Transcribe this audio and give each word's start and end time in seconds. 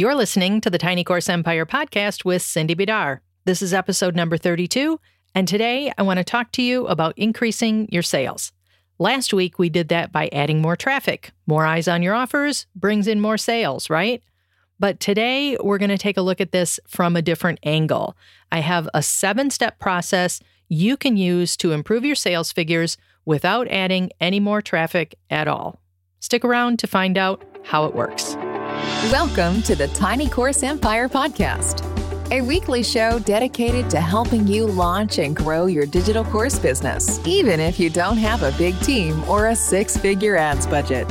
You're 0.00 0.14
listening 0.14 0.62
to 0.62 0.70
the 0.70 0.78
Tiny 0.78 1.04
Course 1.04 1.28
Empire 1.28 1.66
podcast 1.66 2.24
with 2.24 2.40
Cindy 2.40 2.74
Bidar. 2.74 3.20
This 3.44 3.60
is 3.60 3.74
episode 3.74 4.16
number 4.16 4.38
32, 4.38 4.98
and 5.34 5.46
today 5.46 5.92
I 5.98 6.00
want 6.00 6.16
to 6.16 6.24
talk 6.24 6.52
to 6.52 6.62
you 6.62 6.86
about 6.86 7.18
increasing 7.18 7.86
your 7.92 8.00
sales. 8.00 8.50
Last 8.98 9.34
week 9.34 9.58
we 9.58 9.68
did 9.68 9.90
that 9.90 10.10
by 10.10 10.30
adding 10.32 10.62
more 10.62 10.74
traffic. 10.74 11.32
More 11.46 11.66
eyes 11.66 11.86
on 11.86 12.02
your 12.02 12.14
offers 12.14 12.66
brings 12.74 13.06
in 13.06 13.20
more 13.20 13.36
sales, 13.36 13.90
right? 13.90 14.22
But 14.78 15.00
today 15.00 15.58
we're 15.62 15.76
going 15.76 15.90
to 15.90 15.98
take 15.98 16.16
a 16.16 16.22
look 16.22 16.40
at 16.40 16.52
this 16.52 16.80
from 16.88 17.14
a 17.14 17.20
different 17.20 17.58
angle. 17.62 18.16
I 18.50 18.60
have 18.60 18.88
a 18.94 19.02
seven 19.02 19.50
step 19.50 19.78
process 19.78 20.40
you 20.70 20.96
can 20.96 21.18
use 21.18 21.58
to 21.58 21.72
improve 21.72 22.06
your 22.06 22.14
sales 22.14 22.52
figures 22.52 22.96
without 23.26 23.68
adding 23.68 24.12
any 24.18 24.40
more 24.40 24.62
traffic 24.62 25.14
at 25.28 25.46
all. 25.46 25.78
Stick 26.20 26.42
around 26.42 26.78
to 26.78 26.86
find 26.86 27.18
out 27.18 27.44
how 27.64 27.84
it 27.84 27.94
works. 27.94 28.34
Welcome 28.80 29.60
to 29.62 29.76
the 29.76 29.88
Tiny 29.88 30.26
Course 30.26 30.62
Empire 30.62 31.06
podcast, 31.06 31.84
a 32.30 32.40
weekly 32.40 32.82
show 32.82 33.18
dedicated 33.18 33.90
to 33.90 34.00
helping 34.00 34.46
you 34.46 34.66
launch 34.66 35.18
and 35.18 35.36
grow 35.36 35.66
your 35.66 35.84
digital 35.84 36.24
course 36.24 36.58
business, 36.58 37.20
even 37.26 37.60
if 37.60 37.78
you 37.78 37.90
don't 37.90 38.16
have 38.16 38.42
a 38.42 38.56
big 38.56 38.78
team 38.80 39.22
or 39.28 39.48
a 39.48 39.56
six 39.56 39.98
figure 39.98 40.36
ads 40.36 40.66
budget. 40.66 41.06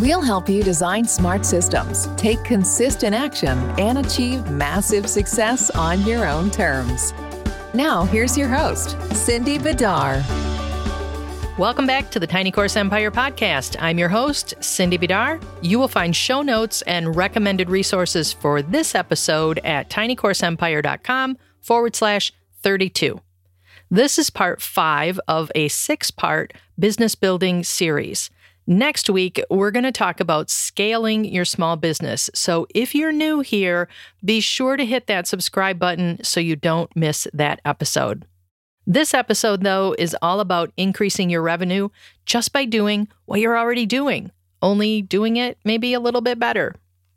We'll 0.00 0.22
help 0.22 0.48
you 0.48 0.62
design 0.62 1.06
smart 1.06 1.44
systems, 1.44 2.06
take 2.16 2.44
consistent 2.44 3.16
action, 3.16 3.58
and 3.80 3.98
achieve 3.98 4.48
massive 4.50 5.08
success 5.08 5.70
on 5.70 6.02
your 6.02 6.24
own 6.24 6.52
terms. 6.52 7.12
Now, 7.74 8.04
here's 8.04 8.38
your 8.38 8.48
host, 8.48 8.96
Cindy 9.12 9.58
Bidar. 9.58 10.47
Welcome 11.58 11.88
back 11.88 12.12
to 12.12 12.20
the 12.20 12.26
Tiny 12.28 12.52
Course 12.52 12.76
Empire 12.76 13.10
podcast. 13.10 13.74
I'm 13.80 13.98
your 13.98 14.08
host, 14.08 14.54
Cindy 14.60 14.96
Bidar. 14.96 15.42
You 15.60 15.80
will 15.80 15.88
find 15.88 16.14
show 16.14 16.40
notes 16.40 16.82
and 16.82 17.16
recommended 17.16 17.68
resources 17.68 18.32
for 18.32 18.62
this 18.62 18.94
episode 18.94 19.58
at 19.64 19.90
tinycourseempire.com 19.90 21.36
forward 21.60 21.96
slash 21.96 22.32
32. 22.62 23.20
This 23.90 24.20
is 24.20 24.30
part 24.30 24.62
five 24.62 25.18
of 25.26 25.50
a 25.56 25.66
six 25.66 26.12
part 26.12 26.52
business 26.78 27.16
building 27.16 27.64
series. 27.64 28.30
Next 28.68 29.10
week, 29.10 29.42
we're 29.50 29.72
going 29.72 29.82
to 29.82 29.90
talk 29.90 30.20
about 30.20 30.50
scaling 30.50 31.24
your 31.24 31.44
small 31.44 31.74
business. 31.74 32.30
So 32.34 32.68
if 32.72 32.94
you're 32.94 33.10
new 33.10 33.40
here, 33.40 33.88
be 34.24 34.38
sure 34.38 34.76
to 34.76 34.86
hit 34.86 35.08
that 35.08 35.26
subscribe 35.26 35.80
button 35.80 36.22
so 36.22 36.38
you 36.38 36.54
don't 36.54 36.94
miss 36.94 37.26
that 37.34 37.60
episode. 37.64 38.24
This 38.90 39.12
episode, 39.12 39.64
though, 39.64 39.94
is 39.98 40.16
all 40.22 40.40
about 40.40 40.72
increasing 40.78 41.28
your 41.28 41.42
revenue 41.42 41.90
just 42.24 42.54
by 42.54 42.64
doing 42.64 43.06
what 43.26 43.38
you're 43.38 43.58
already 43.58 43.84
doing, 43.84 44.30
only 44.62 45.02
doing 45.02 45.36
it 45.36 45.58
maybe 45.62 45.92
a 45.92 46.00
little 46.00 46.22
bit 46.22 46.38
better. 46.38 46.74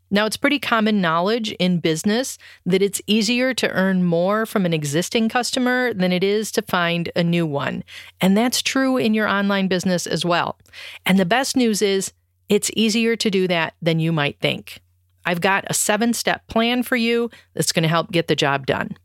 Now, 0.10 0.26
it's 0.26 0.36
pretty 0.36 0.60
common 0.60 1.00
knowledge 1.00 1.54
in 1.54 1.80
business 1.80 2.38
that 2.66 2.82
it's 2.82 3.02
easier 3.08 3.54
to 3.54 3.70
earn 3.70 4.04
more 4.04 4.46
from 4.46 4.66
an 4.66 4.74
existing 4.74 5.30
customer 5.30 5.94
than 5.94 6.12
it 6.12 6.26
is 6.26 6.52
to 6.52 6.62
find 6.62 7.10
a 7.16 7.24
new 7.24 7.46
one. 7.46 7.86
And 8.20 8.36
that's 8.36 8.62
true 8.62 8.98
in 8.98 9.14
your 9.14 9.30
online 9.30 9.70
business 9.70 10.06
as 10.06 10.26
well. 10.26 10.58
And 11.06 11.18
the 11.18 11.24
best 11.24 11.56
news 11.56 11.82
is 11.82 12.12
it's 12.50 12.70
easier 12.76 13.16
to 13.16 13.32
do 13.32 13.48
that 13.48 13.76
than 13.82 14.02
you 14.02 14.12
might 14.12 14.42
think. 14.42 14.82
I've 15.26 15.40
got 15.40 15.64
a 15.70 15.74
seven 15.74 16.12
step 16.12 16.46
plan 16.48 16.84
for 16.84 16.98
you 16.98 17.32
that's 17.54 17.72
going 17.72 17.84
to 17.84 17.88
help 17.88 18.12
get 18.12 18.28
the 18.28 18.36
job 18.36 18.66
done. 18.66 18.98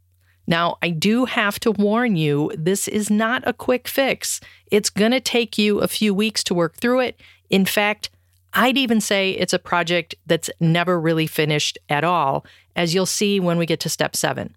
Now, 0.46 0.76
I 0.82 0.90
do 0.90 1.24
have 1.24 1.58
to 1.60 1.72
warn 1.72 2.16
you, 2.16 2.52
this 2.56 2.88
is 2.88 3.10
not 3.10 3.42
a 3.46 3.52
quick 3.52 3.88
fix. 3.88 4.40
It's 4.70 4.90
going 4.90 5.10
to 5.10 5.20
take 5.20 5.58
you 5.58 5.80
a 5.80 5.88
few 5.88 6.14
weeks 6.14 6.44
to 6.44 6.54
work 6.54 6.76
through 6.76 7.00
it. 7.00 7.20
In 7.50 7.64
fact, 7.64 8.10
I'd 8.52 8.78
even 8.78 9.00
say 9.00 9.32
it's 9.32 9.52
a 9.52 9.58
project 9.58 10.14
that's 10.26 10.48
never 10.60 10.98
really 11.00 11.26
finished 11.26 11.78
at 11.88 12.04
all, 12.04 12.46
as 12.74 12.94
you'll 12.94 13.06
see 13.06 13.38
when 13.40 13.58
we 13.58 13.66
get 13.66 13.80
to 13.80 13.88
step 13.88 14.16
seven. 14.16 14.56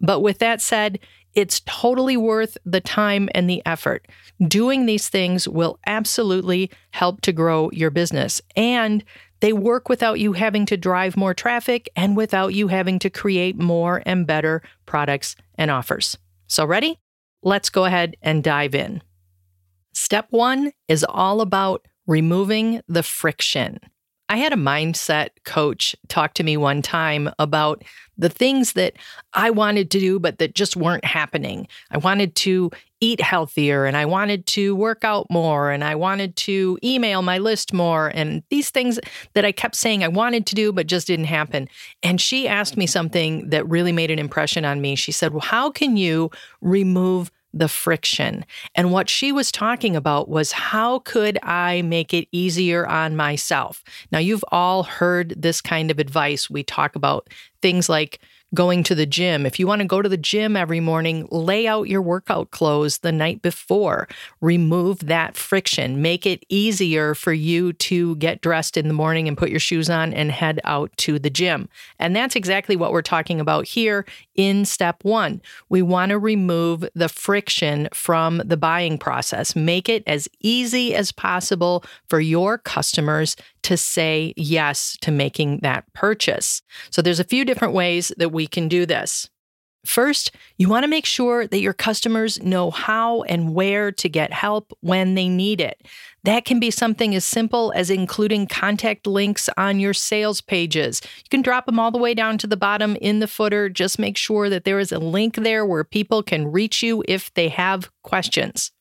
But 0.00 0.20
with 0.20 0.38
that 0.38 0.60
said, 0.60 0.98
it's 1.34 1.60
totally 1.64 2.16
worth 2.16 2.58
the 2.64 2.80
time 2.80 3.28
and 3.34 3.48
the 3.48 3.62
effort. 3.64 4.08
Doing 4.46 4.86
these 4.86 5.08
things 5.08 5.46
will 5.46 5.78
absolutely 5.86 6.70
help 6.90 7.20
to 7.22 7.32
grow 7.32 7.70
your 7.72 7.90
business. 7.90 8.42
And 8.56 9.04
they 9.40 9.52
work 9.52 9.88
without 9.88 10.20
you 10.20 10.32
having 10.34 10.66
to 10.66 10.76
drive 10.76 11.16
more 11.16 11.34
traffic 11.34 11.88
and 11.96 12.16
without 12.16 12.54
you 12.54 12.68
having 12.68 12.98
to 13.00 13.10
create 13.10 13.58
more 13.58 14.02
and 14.06 14.26
better 14.26 14.62
products 14.86 15.36
and 15.56 15.70
offers. 15.70 16.18
So, 16.46 16.64
ready? 16.64 16.98
Let's 17.42 17.70
go 17.70 17.84
ahead 17.86 18.16
and 18.22 18.44
dive 18.44 18.74
in. 18.74 19.02
Step 19.92 20.26
one 20.30 20.72
is 20.88 21.04
all 21.08 21.40
about 21.40 21.86
removing 22.06 22.82
the 22.86 23.02
friction. 23.02 23.78
I 24.30 24.36
had 24.36 24.52
a 24.52 24.56
mindset 24.56 25.30
coach 25.44 25.96
talk 26.06 26.34
to 26.34 26.44
me 26.44 26.56
one 26.56 26.82
time 26.82 27.30
about 27.40 27.82
the 28.16 28.28
things 28.28 28.74
that 28.74 28.94
I 29.32 29.50
wanted 29.50 29.90
to 29.90 29.98
do, 29.98 30.20
but 30.20 30.38
that 30.38 30.54
just 30.54 30.76
weren't 30.76 31.04
happening. 31.04 31.66
I 31.90 31.98
wanted 31.98 32.36
to 32.36 32.70
eat 33.00 33.20
healthier 33.20 33.86
and 33.86 33.96
I 33.96 34.04
wanted 34.04 34.46
to 34.46 34.76
work 34.76 35.02
out 35.02 35.26
more 35.30 35.72
and 35.72 35.82
I 35.82 35.96
wanted 35.96 36.36
to 36.36 36.78
email 36.84 37.22
my 37.22 37.38
list 37.38 37.72
more 37.72 38.12
and 38.14 38.44
these 38.50 38.70
things 38.70 39.00
that 39.32 39.44
I 39.44 39.50
kept 39.50 39.74
saying 39.74 40.04
I 40.04 40.08
wanted 40.08 40.46
to 40.46 40.54
do, 40.54 40.72
but 40.72 40.86
just 40.86 41.08
didn't 41.08 41.24
happen. 41.24 41.68
And 42.04 42.20
she 42.20 42.46
asked 42.46 42.76
me 42.76 42.86
something 42.86 43.50
that 43.50 43.68
really 43.68 43.90
made 43.90 44.12
an 44.12 44.20
impression 44.20 44.64
on 44.64 44.80
me. 44.80 44.94
She 44.94 45.10
said, 45.10 45.32
Well, 45.32 45.40
how 45.40 45.70
can 45.72 45.96
you 45.96 46.30
remove 46.60 47.32
the 47.52 47.68
friction. 47.68 48.44
And 48.74 48.92
what 48.92 49.08
she 49.08 49.32
was 49.32 49.50
talking 49.50 49.96
about 49.96 50.28
was 50.28 50.52
how 50.52 51.00
could 51.00 51.38
I 51.42 51.82
make 51.82 52.14
it 52.14 52.28
easier 52.32 52.86
on 52.86 53.16
myself? 53.16 53.82
Now, 54.12 54.18
you've 54.18 54.44
all 54.52 54.82
heard 54.84 55.34
this 55.36 55.60
kind 55.60 55.90
of 55.90 55.98
advice. 55.98 56.48
We 56.48 56.62
talk 56.62 56.96
about 56.96 57.28
things 57.62 57.88
like 57.88 58.20
going 58.54 58.82
to 58.84 58.94
the 58.94 59.06
gym. 59.06 59.46
If 59.46 59.58
you 59.58 59.66
want 59.66 59.80
to 59.80 59.86
go 59.86 60.02
to 60.02 60.08
the 60.08 60.16
gym 60.16 60.56
every 60.56 60.80
morning, 60.80 61.28
lay 61.30 61.66
out 61.66 61.88
your 61.88 62.02
workout 62.02 62.50
clothes 62.50 62.98
the 62.98 63.12
night 63.12 63.42
before. 63.42 64.08
Remove 64.40 65.06
that 65.06 65.36
friction. 65.36 66.02
Make 66.02 66.26
it 66.26 66.44
easier 66.48 67.14
for 67.14 67.32
you 67.32 67.72
to 67.74 68.16
get 68.16 68.40
dressed 68.40 68.76
in 68.76 68.88
the 68.88 68.94
morning 68.94 69.28
and 69.28 69.38
put 69.38 69.50
your 69.50 69.60
shoes 69.60 69.88
on 69.88 70.12
and 70.12 70.32
head 70.32 70.60
out 70.64 70.90
to 70.98 71.18
the 71.18 71.30
gym. 71.30 71.68
And 71.98 72.14
that's 72.16 72.36
exactly 72.36 72.76
what 72.76 72.92
we're 72.92 73.02
talking 73.02 73.40
about 73.40 73.66
here 73.66 74.04
in 74.34 74.64
step 74.64 75.04
one. 75.04 75.40
We 75.68 75.82
want 75.82 76.10
to 76.10 76.18
remove 76.18 76.88
the 76.94 77.08
friction 77.08 77.88
from 77.92 78.38
the 78.44 78.56
buying 78.56 78.98
process. 78.98 79.54
Make 79.54 79.88
it 79.88 80.02
as 80.06 80.28
easy 80.40 80.94
as 80.94 81.12
possible 81.12 81.84
for 82.08 82.20
your 82.20 82.58
customers 82.58 83.36
to 83.62 83.76
say 83.76 84.32
yes 84.36 84.96
to 85.02 85.10
making 85.10 85.60
that 85.62 85.84
purchase. 85.92 86.62
So 86.90 87.02
there's 87.02 87.20
a 87.20 87.24
few 87.24 87.44
different 87.44 87.74
ways 87.74 88.12
that 88.16 88.32
we 88.32 88.46
can 88.46 88.68
do 88.68 88.86
this. 88.86 89.28
First, 89.84 90.32
you 90.58 90.68
want 90.68 90.84
to 90.84 90.88
make 90.88 91.06
sure 91.06 91.46
that 91.46 91.60
your 91.60 91.72
customers 91.72 92.42
know 92.42 92.70
how 92.70 93.22
and 93.22 93.54
where 93.54 93.90
to 93.92 94.08
get 94.10 94.30
help 94.30 94.76
when 94.80 95.14
they 95.14 95.26
need 95.26 95.58
it. 95.60 95.86
That 96.24 96.44
can 96.44 96.60
be 96.60 96.70
something 96.70 97.14
as 97.14 97.24
simple 97.24 97.72
as 97.74 97.88
including 97.88 98.46
contact 98.46 99.06
links 99.06 99.48
on 99.56 99.80
your 99.80 99.94
sales 99.94 100.42
pages. 100.42 101.00
You 101.02 101.30
can 101.30 101.40
drop 101.40 101.64
them 101.64 101.78
all 101.78 101.90
the 101.90 101.98
way 101.98 102.12
down 102.12 102.36
to 102.38 102.46
the 102.46 102.58
bottom 102.58 102.94
in 102.96 103.20
the 103.20 103.26
footer. 103.26 103.70
Just 103.70 103.98
make 103.98 104.18
sure 104.18 104.50
that 104.50 104.64
there 104.64 104.78
is 104.78 104.92
a 104.92 104.98
link 104.98 105.36
there 105.36 105.64
where 105.64 105.84
people 105.84 106.22
can 106.22 106.52
reach 106.52 106.82
you 106.82 107.02
if 107.08 107.32
they 107.32 107.48
have 107.48 107.90
questions. 108.02 108.72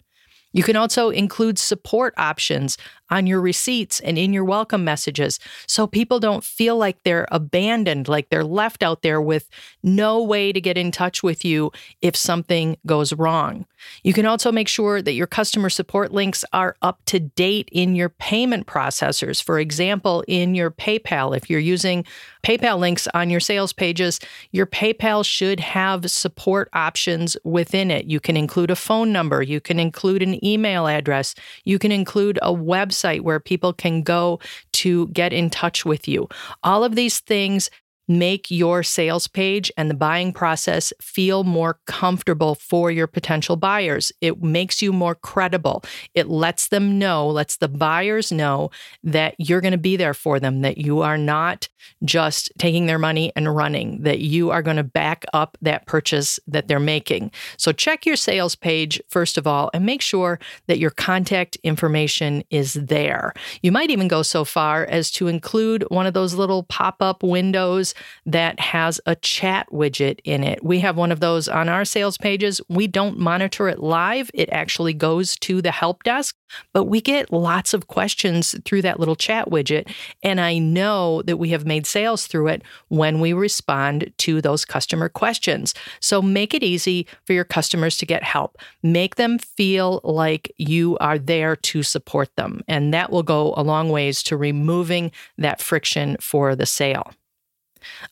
You 0.52 0.64
can 0.64 0.76
also 0.76 1.12
include 1.12 1.60
support 1.60 2.14
options 2.18 2.78
on 3.10 3.28
your 3.28 3.42
receipts 3.42 4.00
and 4.00 4.18
in 4.18 4.34
your 4.34 4.44
welcome 4.44 4.84
messages 4.84 5.40
so 5.68 5.88
people 5.88 6.20
don't 6.20 6.44
feel 6.44 6.78
like 6.78 7.02
they're 7.04 7.28
abandoned, 7.32 8.08
like 8.08 8.30
they're 8.30 8.44
left 8.44 8.84
out 8.84 9.02
there 9.02 9.22
with 9.22 9.50
no 9.84 10.22
way 10.22 10.52
to 10.52 10.62
get 10.62 10.78
in 10.78 10.92
touch 10.92 11.24
with 11.24 11.44
you 11.44 11.72
if 12.02 12.16
something 12.16 12.78
goes 12.86 13.14
wrong. 13.14 13.66
You 14.04 14.14
can 14.14 14.26
also 14.26 14.52
make 14.52 14.68
sure 14.68 15.02
that 15.02 15.14
your 15.14 15.28
customer 15.28 15.70
support 15.70 16.12
links 16.12 16.44
are 16.52 16.76
up 16.82 17.00
to 17.06 17.20
date 17.20 17.70
in 17.72 17.96
your 17.96 18.10
payment 18.10 18.68
processors. 18.68 19.42
For 19.42 19.58
example, 19.58 20.24
in 20.28 20.54
your 20.54 20.70
PayPal, 20.70 21.36
if 21.36 21.50
you're 21.50 21.60
using 21.60 22.06
PayPal 22.44 22.78
links 22.78 23.08
on 23.14 23.30
your 23.30 23.40
sales 23.40 23.72
pages, 23.72 24.20
your 24.52 24.66
PayPal 24.66 25.26
should 25.26 25.62
have 25.62 26.12
support 26.12 26.70
options 26.74 27.38
within 27.46 27.90
it. 27.90 28.06
You 28.06 28.20
can 28.20 28.36
include 28.36 28.70
a 28.70 28.76
phone 28.76 29.14
number, 29.14 29.42
you 29.42 29.62
can 29.62 29.80
include 29.80 30.22
an 30.22 30.44
email 30.46 30.88
address, 30.88 31.34
you 31.64 31.80
can 31.80 31.92
include 31.92 32.38
a 32.42 32.54
website 32.54 32.99
website 33.00 33.22
where 33.22 33.40
people 33.40 33.74
can 33.74 34.02
go 34.02 34.40
to 34.74 35.08
get 35.08 35.34
in 35.34 35.50
touch 35.50 35.86
with 35.86 36.08
you. 36.08 36.28
All 36.64 36.84
of 36.84 36.96
these 36.96 37.20
things 37.20 37.70
make 38.10 38.50
your 38.50 38.82
sales 38.82 39.28
page 39.28 39.72
and 39.78 39.90
the 39.90 39.96
buying 39.96 40.34
process 40.34 40.92
feel 41.00 41.44
more 41.44 41.80
comfortable 41.86 42.56
for 42.56 42.90
your 42.90 43.08
potential 43.08 43.56
buyers. 43.56 44.12
It 44.20 44.42
makes 44.42 44.82
you 44.82 44.92
more 44.92 45.16
credible. 45.16 45.84
It 46.16 46.28
lets 46.28 46.70
them 46.70 46.98
know, 46.98 47.28
lets 47.28 47.58
the 47.58 47.68
buyers 47.68 48.32
know 48.32 48.72
that 49.04 49.36
you're 49.38 49.62
going 49.62 49.72
to 49.72 49.78
be 49.78 49.96
there 49.96 50.16
for 50.16 50.40
them, 50.40 50.62
that 50.62 50.80
you 50.80 51.02
are 51.02 51.18
not 51.18 51.70
just 52.04 52.52
taking 52.58 52.88
their 52.88 53.00
money 53.00 53.32
and 53.36 53.56
running, 53.56 54.02
that 54.04 54.20
you 54.20 54.50
are 54.50 54.62
going 54.64 54.78
to 54.78 54.84
back 54.84 55.24
up 55.34 55.58
that 55.62 55.86
purchase 55.86 56.40
that 56.48 56.68
they're 56.68 56.80
making. 56.80 57.32
So 57.58 57.72
check 57.72 58.06
your 58.06 58.16
sales 58.16 58.56
page, 58.56 59.00
first 59.10 59.38
of 59.38 59.46
all, 59.46 59.70
and 59.74 59.86
make 59.86 60.02
sure 60.02 60.40
that 60.68 60.80
your 60.80 60.90
contact 60.90 61.58
information 61.64 62.44
is 62.50 62.74
there. 62.74 63.34
You 63.62 63.72
might 63.72 63.92
even 63.92 64.08
go 64.08 64.24
so 64.24 64.44
far 64.44 64.86
as 64.86 65.12
to 65.12 65.28
include 65.28 65.84
one 65.90 66.08
of 66.08 66.14
those 66.14 66.34
little 66.34 66.64
pop 66.64 67.02
up 67.02 67.22
windows 67.22 67.94
that 68.26 68.60
has 68.60 69.00
a 69.06 69.16
chat 69.16 69.68
widget 69.72 70.20
in 70.24 70.44
it. 70.44 70.64
We 70.64 70.80
have 70.80 70.98
one 70.98 71.12
of 71.12 71.20
those 71.20 71.48
on 71.48 71.70
our 71.70 71.86
sales 71.86 72.18
pages. 72.18 72.62
We 72.70 72.88
don't 72.88 73.18
monitor 73.18 73.68
it 73.68 73.80
live, 73.80 74.32
it 74.34 74.50
actually 74.52 74.94
goes 74.94 75.36
to 75.38 75.62
the 75.62 75.72
help 75.72 76.04
desk, 76.04 76.36
but 76.74 76.86
we 76.86 77.02
get 77.02 77.32
lots 77.32 77.74
of 77.74 77.88
questions 77.88 78.56
through 78.66 78.82
that 78.84 79.00
little 79.00 79.16
chat 79.16 79.50
widget. 79.50 79.92
And 80.24 80.40
I 80.40 80.58
know 80.58 81.22
that 81.24 81.38
we 81.38 81.50
have 81.50 81.66
made 81.66 81.86
sales 81.86 82.28
through 82.28 82.48
it 82.48 82.64
when 82.88 83.20
we 83.20 83.34
respond 83.34 84.12
to 84.20 84.42
those 84.42 84.66
customer 84.66 85.10
questions. 85.10 85.74
So 86.00 86.22
make 86.22 86.54
it 86.54 86.64
easy 86.64 87.08
for 87.26 87.34
your 87.34 87.44
customers 87.44 87.98
to 87.98 88.06
get 88.06 88.24
help. 88.24 88.58
Make 88.84 89.16
them 89.16 89.38
feel 89.38 90.02
like 90.04 90.52
you 90.58 90.98
are 91.00 91.20
there 91.20 91.56
to 91.56 91.84
support 91.84 92.36
them. 92.36 92.62
And 92.68 92.94
that 92.94 93.12
will 93.12 93.24
go 93.24 93.54
a 93.56 93.64
long 93.64 93.90
ways 93.90 94.24
to 94.24 94.38
removing 94.38 95.12
that 95.38 95.62
friction 95.62 96.18
for 96.20 96.56
the 96.56 96.66
sale. 96.66 97.12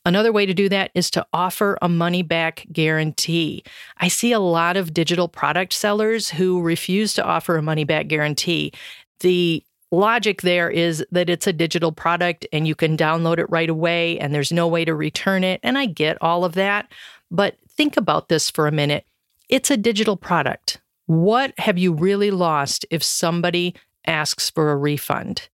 Another 0.06 0.32
way 0.32 0.46
to 0.46 0.54
do 0.54 0.70
that 0.70 0.92
is 0.94 1.10
to 1.12 1.26
offer 1.34 1.78
a 1.82 1.90
money 1.90 2.22
back 2.22 2.66
guarantee. 2.72 3.64
I 3.98 4.08
see 4.08 4.32
a 4.32 4.40
lot 4.40 4.78
of 4.78 4.94
digital 4.94 5.28
product 5.28 5.74
sellers 5.74 6.30
who 6.30 6.62
refuse 6.62 7.14
to 7.14 7.24
offer 7.24 7.58
a 7.58 7.62
money 7.62 7.84
back 7.84 8.08
guarantee. 8.08 8.74
The 9.20 9.64
logic 9.92 10.42
there 10.42 10.70
is 10.70 11.06
that 11.12 11.30
it's 11.30 11.48
a 11.48 11.54
digital 11.54 11.92
product 11.92 12.46
and 12.52 12.68
you 12.68 12.76
can 12.76 12.98
download 12.98 13.40
it 13.40 13.50
right 13.50 13.70
away 13.70 14.20
and 14.20 14.34
there's 14.34 14.52
no 14.52 14.68
way 14.68 14.84
to 14.86 14.94
return 14.94 15.44
it. 15.44 15.60
And 15.64 15.78
I 15.78 15.86
get 15.86 16.18
all 16.22 16.44
of 16.44 16.54
that. 16.54 16.92
But 17.32 17.56
think 17.70 17.98
about 17.98 18.30
this 18.30 18.50
for 18.50 18.68
a 18.68 18.72
minute. 18.72 19.06
It's 19.50 19.72
a 19.72 19.78
digital 19.78 20.18
product. 20.18 20.82
What 21.06 21.58
have 21.58 21.78
you 21.78 21.94
really 21.94 22.32
lost 22.32 22.86
if 22.92 23.02
somebody 23.02 23.76
asks 24.06 24.50
for 24.50 24.72
a 24.72 24.78
refund? 24.78 25.48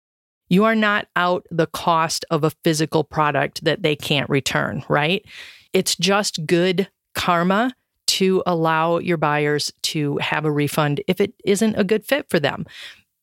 You 0.50 0.64
are 0.64 0.74
not 0.74 1.06
out 1.16 1.46
the 1.50 1.68
cost 1.68 2.26
of 2.30 2.44
a 2.44 2.50
physical 2.62 3.02
product 3.02 3.64
that 3.64 3.82
they 3.82 3.96
can't 3.96 4.28
return, 4.28 4.84
right? 4.88 5.24
It's 5.72 5.96
just 5.96 6.44
good 6.44 6.88
karma 7.14 7.72
to 8.08 8.42
allow 8.44 8.98
your 8.98 9.16
buyers 9.16 9.72
to 9.82 10.18
have 10.18 10.44
a 10.44 10.50
refund 10.50 11.00
if 11.06 11.20
it 11.20 11.32
isn't 11.44 11.76
a 11.76 11.84
good 11.84 12.04
fit 12.04 12.28
for 12.28 12.40
them. 12.40 12.66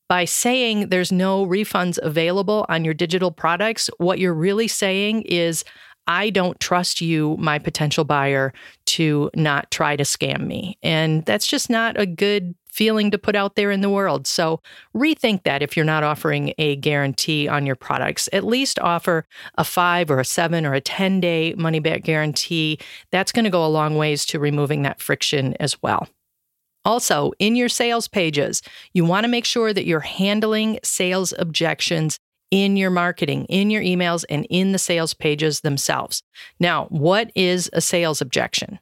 By 0.08 0.24
saying 0.24 0.88
there's 0.88 1.12
no 1.12 1.46
refunds 1.46 1.98
available 2.02 2.64
on 2.70 2.84
your 2.84 2.94
digital 2.94 3.30
products, 3.30 3.90
what 3.98 4.18
you're 4.18 4.32
really 4.32 4.66
saying 4.66 5.22
is, 5.22 5.64
I 6.06 6.30
don't 6.30 6.58
trust 6.58 7.02
you, 7.02 7.36
my 7.38 7.58
potential 7.58 8.04
buyer, 8.04 8.54
to 8.86 9.30
not 9.34 9.70
try 9.70 9.94
to 9.94 10.04
scam 10.04 10.46
me. 10.46 10.78
And 10.82 11.26
that's 11.26 11.46
just 11.46 11.68
not 11.68 12.00
a 12.00 12.06
good 12.06 12.54
feeling 12.78 13.10
to 13.10 13.18
put 13.18 13.34
out 13.34 13.56
there 13.56 13.72
in 13.72 13.80
the 13.80 13.90
world. 13.90 14.24
So 14.28 14.60
rethink 14.96 15.42
that 15.42 15.62
if 15.62 15.76
you're 15.76 15.84
not 15.84 16.04
offering 16.04 16.54
a 16.58 16.76
guarantee 16.76 17.48
on 17.48 17.66
your 17.66 17.74
products. 17.74 18.28
At 18.32 18.44
least 18.44 18.78
offer 18.78 19.26
a 19.56 19.64
five 19.64 20.12
or 20.12 20.20
a 20.20 20.24
seven 20.24 20.64
or 20.64 20.74
a 20.74 20.80
10 20.80 21.20
day 21.20 21.54
money 21.54 21.80
back 21.80 22.04
guarantee. 22.04 22.78
That's 23.10 23.32
going 23.32 23.46
to 23.46 23.50
go 23.50 23.66
a 23.66 23.66
long 23.66 23.96
ways 23.96 24.24
to 24.26 24.38
removing 24.38 24.82
that 24.82 25.00
friction 25.00 25.56
as 25.58 25.82
well. 25.82 26.08
Also, 26.84 27.32
in 27.40 27.56
your 27.56 27.68
sales 27.68 28.06
pages, 28.06 28.62
you 28.92 29.04
want 29.04 29.24
to 29.24 29.28
make 29.28 29.44
sure 29.44 29.72
that 29.72 29.84
you're 29.84 29.98
handling 29.98 30.78
sales 30.84 31.34
objections 31.36 32.20
in 32.52 32.76
your 32.76 32.90
marketing, 32.90 33.44
in 33.46 33.70
your 33.70 33.82
emails, 33.82 34.24
and 34.30 34.46
in 34.50 34.70
the 34.70 34.78
sales 34.78 35.14
pages 35.14 35.62
themselves. 35.62 36.22
Now, 36.60 36.86
what 36.90 37.32
is 37.34 37.68
a 37.72 37.80
sales 37.80 38.20
objection? 38.20 38.78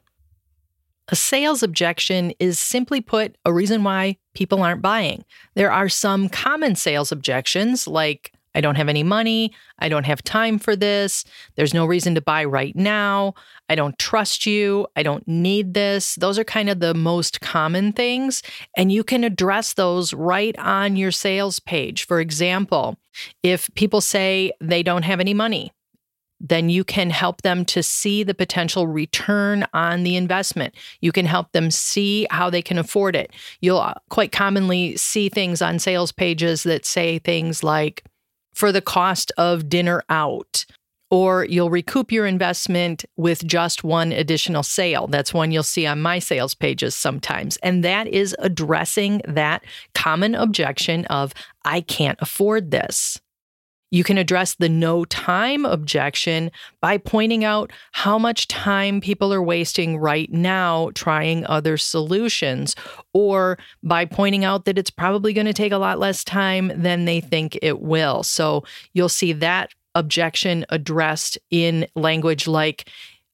A 1.09 1.15
sales 1.15 1.63
objection 1.63 2.33
is 2.39 2.59
simply 2.59 2.99
put 2.99 3.37
a 3.45 3.53
reason 3.53 3.83
why 3.83 4.17
people 4.33 4.61
aren't 4.61 4.81
buying. 4.81 5.23
There 5.55 5.71
are 5.71 5.89
some 5.89 6.27
common 6.27 6.75
sales 6.75 7.11
objections 7.11 7.87
like, 7.87 8.33
I 8.53 8.61
don't 8.61 8.75
have 8.75 8.89
any 8.89 9.03
money. 9.03 9.53
I 9.77 9.87
don't 9.87 10.05
have 10.05 10.23
time 10.23 10.57
for 10.57 10.75
this. 10.75 11.23
There's 11.55 11.75
no 11.75 11.85
reason 11.85 12.15
to 12.15 12.21
buy 12.21 12.43
right 12.43 12.75
now. 12.75 13.35
I 13.69 13.75
don't 13.75 13.97
trust 13.99 14.47
you. 14.47 14.87
I 14.95 15.03
don't 15.03 15.27
need 15.27 15.75
this. 15.75 16.15
Those 16.15 16.39
are 16.39 16.43
kind 16.43 16.67
of 16.67 16.79
the 16.79 16.95
most 16.95 17.39
common 17.39 17.93
things. 17.93 18.41
And 18.75 18.91
you 18.91 19.03
can 19.03 19.23
address 19.23 19.73
those 19.73 20.11
right 20.11 20.57
on 20.57 20.95
your 20.95 21.11
sales 21.11 21.59
page. 21.59 22.05
For 22.05 22.19
example, 22.19 22.97
if 23.43 23.69
people 23.75 24.01
say 24.01 24.51
they 24.59 24.81
don't 24.81 25.03
have 25.03 25.19
any 25.19 25.35
money, 25.35 25.71
then 26.39 26.69
you 26.69 26.83
can 26.83 27.09
help 27.09 27.41
them 27.41 27.65
to 27.65 27.81
see 27.81 28.23
the 28.23 28.35
potential 28.35 28.87
return 28.87 29.65
on 29.73 30.03
the 30.03 30.15
investment. 30.15 30.75
You 31.01 31.11
can 31.11 31.25
help 31.25 31.51
them 31.51 31.71
see 31.71 32.27
how 32.29 32.49
they 32.49 32.61
can 32.61 32.77
afford 32.77 33.15
it. 33.15 33.31
You'll 33.59 33.79
uh, 33.79 33.95
quite 34.09 34.31
commonly 34.31 34.95
see 34.97 35.29
things 35.29 35.61
on 35.61 35.79
sales 35.79 36.11
pages 36.11 36.63
that 36.63 36.85
say 36.85 37.19
things 37.19 37.63
like, 37.63 38.03
for 38.53 38.71
the 38.71 38.81
cost 38.81 39.31
of 39.37 39.69
dinner 39.69 40.03
out, 40.09 40.65
or 41.11 41.45
you'll 41.45 41.69
recoup 41.69 42.11
your 42.11 42.25
investment 42.25 43.05
with 43.15 43.45
just 43.45 43.83
one 43.83 44.11
additional 44.11 44.63
sale. 44.63 45.07
That's 45.07 45.33
one 45.33 45.51
you'll 45.51 45.63
see 45.63 45.85
on 45.85 46.01
my 46.01 46.19
sales 46.19 46.55
pages 46.55 46.95
sometimes. 46.95 47.57
And 47.57 47.83
that 47.83 48.07
is 48.07 48.35
addressing 48.39 49.21
that 49.25 49.63
common 49.93 50.35
objection 50.35 51.05
of, 51.05 51.33
I 51.65 51.81
can't 51.81 52.17
afford 52.19 52.71
this. 52.71 53.21
You 53.89 54.03
can 54.03 54.17
address 54.17 54.55
the 54.55 54.69
no 54.69 55.05
time 55.05 55.65
objection 55.65 56.51
by 56.81 56.97
pointing 56.97 57.45
out 57.45 57.71
how 57.93 58.19
much 58.19 58.47
time 58.47 58.99
people 58.99 59.33
are 59.33 59.41
wasting 59.41 59.97
right 59.97 60.31
now 60.31 60.91
trying 60.93 61.45
other 61.45 61.77
solutions, 61.77 62.75
or 63.13 63.57
by 63.83 64.05
pointing 64.05 64.43
out 64.43 64.65
that 64.65 64.77
it's 64.77 64.89
probably 64.89 65.31
going 65.33 65.47
to 65.47 65.53
take 65.53 65.71
a 65.71 65.77
lot 65.77 65.99
less 65.99 66.23
time 66.23 66.71
than 66.75 67.05
they 67.05 67.21
think 67.21 67.57
it 67.61 67.79
will. 67.79 68.23
So 68.23 68.63
you'll 68.93 69.09
see 69.09 69.31
that 69.33 69.71
objection 69.95 70.65
addressed 70.69 71.37
in 71.49 71.87
language 71.95 72.47
like, 72.47 72.89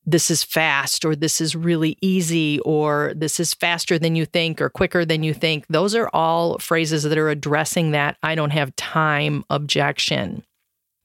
this 0.06 0.30
is 0.30 0.44
fast 0.44 1.06
or 1.06 1.16
this 1.16 1.40
is 1.40 1.56
really 1.56 1.98
easy 2.02 2.60
or 2.62 3.14
this 3.16 3.40
is 3.40 3.54
faster 3.54 3.98
than 3.98 4.16
you 4.16 4.26
think 4.26 4.62
or 4.62 4.70
quicker 4.70 5.06
than 5.06 5.24
you 5.24 5.34
think. 5.34 5.66
Those 5.70 5.96
are 5.96 6.10
all 6.14 6.58
phrases 6.60 7.04
that 7.04 7.18
are 7.18 7.30
addressing 7.30 7.92
that 7.92 8.18
I 8.24 8.36
don't 8.36 8.52
have 8.52 8.76
time 8.76 9.44
objection. 9.50 10.44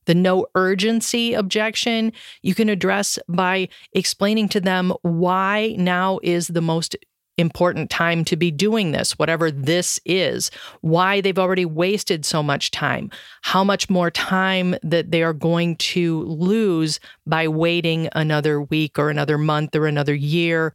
The 0.06 0.14
no 0.14 0.46
urgency 0.54 1.34
objection 1.34 2.12
you 2.42 2.54
can 2.54 2.68
address 2.68 3.18
by 3.28 3.68
explaining 3.92 4.48
to 4.50 4.60
them 4.60 4.92
why 5.02 5.74
now 5.78 6.18
is 6.22 6.48
the 6.48 6.62
most 6.62 6.96
important 7.38 7.88
time 7.88 8.24
to 8.26 8.36
be 8.36 8.50
doing 8.50 8.92
this, 8.92 9.12
whatever 9.12 9.50
this 9.50 9.98
is, 10.04 10.50
why 10.80 11.20
they've 11.20 11.38
already 11.38 11.64
wasted 11.64 12.24
so 12.26 12.42
much 12.42 12.70
time, 12.70 13.10
how 13.42 13.64
much 13.64 13.88
more 13.88 14.10
time 14.10 14.74
that 14.82 15.10
they 15.10 15.22
are 15.22 15.32
going 15.32 15.76
to 15.76 16.22
lose 16.24 17.00
by 17.26 17.48
waiting 17.48 18.08
another 18.12 18.60
week 18.60 18.98
or 18.98 19.08
another 19.08 19.38
month 19.38 19.74
or 19.74 19.86
another 19.86 20.14
year 20.14 20.74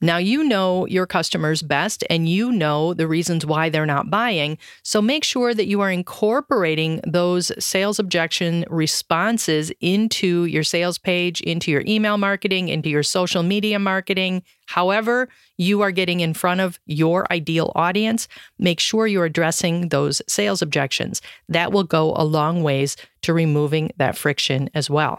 now, 0.00 0.18
you 0.18 0.44
know 0.44 0.86
your 0.86 1.06
customers 1.06 1.60
best 1.60 2.04
and 2.08 2.28
you 2.28 2.52
know 2.52 2.94
the 2.94 3.08
reasons 3.08 3.44
why 3.44 3.68
they're 3.68 3.84
not 3.84 4.10
buying. 4.10 4.56
So 4.84 5.02
make 5.02 5.24
sure 5.24 5.52
that 5.54 5.66
you 5.66 5.80
are 5.80 5.90
incorporating 5.90 7.00
those 7.04 7.50
sales 7.62 7.98
objection 7.98 8.64
responses 8.70 9.72
into 9.80 10.44
your 10.44 10.62
sales 10.62 10.98
page, 10.98 11.40
into 11.40 11.72
your 11.72 11.82
email 11.84 12.16
marketing, 12.16 12.68
into 12.68 12.88
your 12.88 13.02
social 13.02 13.42
media 13.42 13.80
marketing. 13.80 14.44
However, 14.66 15.28
you 15.56 15.80
are 15.80 15.90
getting 15.90 16.20
in 16.20 16.32
front 16.32 16.60
of 16.60 16.78
your 16.86 17.26
ideal 17.32 17.72
audience, 17.74 18.28
make 18.58 18.78
sure 18.78 19.08
you're 19.08 19.24
addressing 19.24 19.88
those 19.88 20.22
sales 20.28 20.62
objections. 20.62 21.20
That 21.48 21.72
will 21.72 21.84
go 21.84 22.14
a 22.14 22.22
long 22.22 22.62
ways 22.62 22.96
to 23.22 23.32
removing 23.32 23.90
that 23.96 24.16
friction 24.16 24.70
as 24.74 24.88
well. 24.88 25.18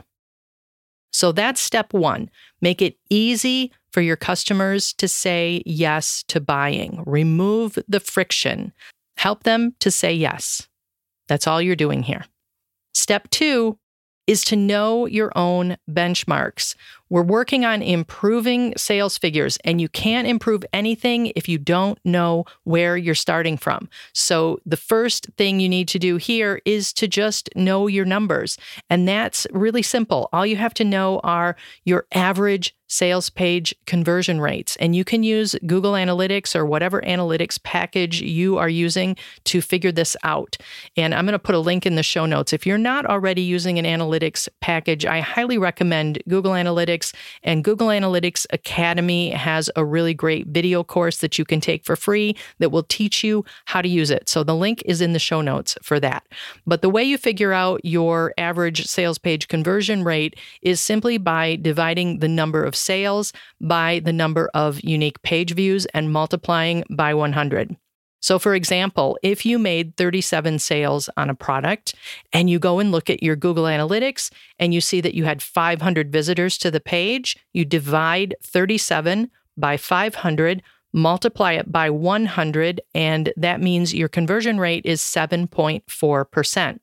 So 1.12 1.32
that's 1.32 1.60
step 1.62 1.94
one. 1.94 2.30
Make 2.62 2.82
it 2.82 2.98
easy 3.10 3.72
for 3.92 4.02
your 4.02 4.16
customers 4.16 4.94
to 4.94 5.08
say 5.08 5.64
yes 5.66 6.24
to 6.28 6.40
buying. 6.40 7.04
Remove 7.06 7.78
the 7.88 8.00
friction. 8.00 8.74
Help 9.18 9.44
them 9.44 9.76
to 9.80 9.92
say 9.92 10.14
yes. 10.14 10.68
That's 11.28 11.48
all 11.48 11.62
you're 11.62 11.76
doing 11.76 12.04
here. 12.04 12.26
Step 12.94 13.30
two 13.30 13.78
is 14.28 14.44
to 14.46 14.56
know 14.56 15.08
your 15.08 15.32
own 15.36 15.76
benchmarks. 15.90 16.76
We're 17.10 17.24
working 17.24 17.66
on 17.66 17.82
improving 17.82 18.74
sales 18.78 19.18
figures, 19.18 19.58
and 19.64 19.82
you 19.82 19.90
can't 19.90 20.28
improve 20.28 20.64
anything 20.74 21.28
if 21.36 21.50
you 21.50 21.58
don't 21.58 22.00
know 22.06 22.46
where 22.64 22.98
you're 22.98 23.16
starting 23.16 23.58
from. 23.58 23.90
So, 24.14 24.60
the 24.66 24.78
first 24.78 25.28
thing 25.38 25.60
you 25.60 25.70
need 25.70 25.88
to 25.90 26.00
do 26.00 26.18
here 26.18 26.62
is 26.66 26.94
to 26.94 27.08
just 27.08 27.50
know 27.56 27.88
your 27.88 28.06
numbers. 28.06 28.58
And 28.90 29.08
that's 29.08 29.48
really 29.52 29.82
simple. 29.82 30.30
All 30.32 30.46
you 30.46 30.58
have 30.58 30.74
to 30.76 30.84
know 30.84 31.20
are 31.24 31.56
your 31.84 32.06
average 32.14 32.76
sales 32.90 33.30
page 33.30 33.74
conversion 33.86 34.42
rates. 34.42 34.76
And 34.78 34.96
you 34.96 35.06
can 35.06 35.24
use 35.24 35.56
Google 35.66 35.94
Analytics 35.94 36.56
or 36.56 36.66
whatever 36.66 37.02
analytics 37.02 37.62
package 37.62 38.20
you 38.20 38.58
are 38.58 38.68
using 38.68 39.16
to 39.46 39.62
figure 39.62 39.92
this 39.92 40.18
out. 40.24 40.58
And 40.98 41.14
I'm 41.14 41.26
going 41.26 41.34
to 41.34 41.40
put 41.40 41.56
a 41.56 41.60
link 41.60 41.86
in 41.86 41.96
the 41.96 42.04
show 42.04 42.26
notes. 42.26 42.52
If 42.52 42.66
you're 42.66 42.78
not 42.80 43.06
already 43.06 43.44
using 43.44 43.78
an 43.78 43.86
analytics 43.86 44.50
package, 44.60 45.06
I 45.06 45.20
highly 45.20 45.58
recommend 45.58 46.22
Google 46.28 46.54
Analytics 46.54 46.99
Analytics. 47.00 47.14
And 47.44 47.64
Google 47.64 47.88
Analytics 47.88 48.46
Academy 48.52 49.32
has 49.32 49.70
a 49.76 49.86
really 49.86 50.14
great 50.14 50.48
video 50.48 50.84
course 50.84 51.18
that 51.18 51.38
you 51.38 51.46
can 51.46 51.62
take 51.62 51.86
for 51.86 51.96
free 51.96 52.36
that 52.60 52.72
will 52.72 52.84
teach 52.84 53.24
you 53.24 53.46
how 53.66 53.82
to 53.82 53.90
use 53.90 54.12
it. 54.12 54.30
So 54.30 54.44
the 54.44 54.56
link 54.56 54.82
is 54.86 55.02
in 55.02 55.14
the 55.14 55.20
show 55.20 55.42
notes 55.42 55.78
for 55.82 56.00
that. 56.00 56.26
But 56.66 56.82
the 56.82 56.90
way 56.90 57.04
you 57.04 57.18
figure 57.18 57.54
out 57.54 57.82
your 57.84 58.34
average 58.38 58.86
sales 58.86 59.18
page 59.18 59.48
conversion 59.48 60.04
rate 60.04 60.38
is 60.62 60.82
simply 60.82 61.18
by 61.18 61.56
dividing 61.56 62.20
the 62.20 62.28
number 62.28 62.64
of 62.64 62.76
sales 62.76 63.34
by 63.62 64.02
the 64.04 64.14
number 64.14 64.50
of 64.54 64.82
unique 64.84 65.22
page 65.22 65.54
views 65.54 65.86
and 65.88 66.12
multiplying 66.12 66.84
by 66.90 67.14
100. 67.14 67.76
So, 68.22 68.38
for 68.38 68.54
example, 68.54 69.18
if 69.24 69.46
you 69.46 69.58
made 69.58 69.96
37 69.96 70.60
sales 70.60 71.10
on 71.16 71.30
a 71.30 71.36
product 71.36 71.96
and 72.34 72.50
you 72.50 72.60
go 72.60 72.80
and 72.80 72.92
look 72.92 73.10
at 73.10 73.24
your 73.24 73.36
Google 73.36 73.64
Analytics 73.64 74.30
and 74.60 74.74
you 74.74 74.82
see 74.82 75.02
that 75.02 75.14
you 75.16 75.24
had 75.26 75.42
500 75.42 76.12
visitors 76.12 76.58
to 76.60 76.70
the 76.70 76.82
page, 76.82 77.38
you 77.54 77.64
divide 77.64 78.36
37 78.44 79.32
by 79.58 79.78
500, 79.78 80.62
multiply 80.94 81.54
it 81.54 81.72
by 81.72 81.90
100, 81.90 82.82
and 82.94 83.32
that 83.38 83.62
means 83.62 83.94
your 83.94 84.10
conversion 84.10 84.60
rate 84.60 84.86
is 84.86 85.02
7.4%. 85.02 86.80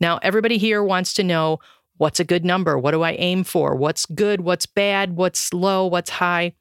Now, 0.00 0.18
everybody 0.22 0.58
here 0.58 0.82
wants 0.82 1.12
to 1.14 1.24
know 1.24 1.60
what's 1.98 2.20
a 2.20 2.24
good 2.24 2.44
number? 2.44 2.78
What 2.78 2.92
do 2.92 3.02
I 3.02 3.12
aim 3.12 3.44
for? 3.44 3.76
What's 3.76 4.06
good? 4.06 4.40
What's 4.40 4.66
bad? 4.66 5.16
What's 5.16 5.52
low? 5.52 5.86
What's 5.86 6.10
high? 6.10 6.54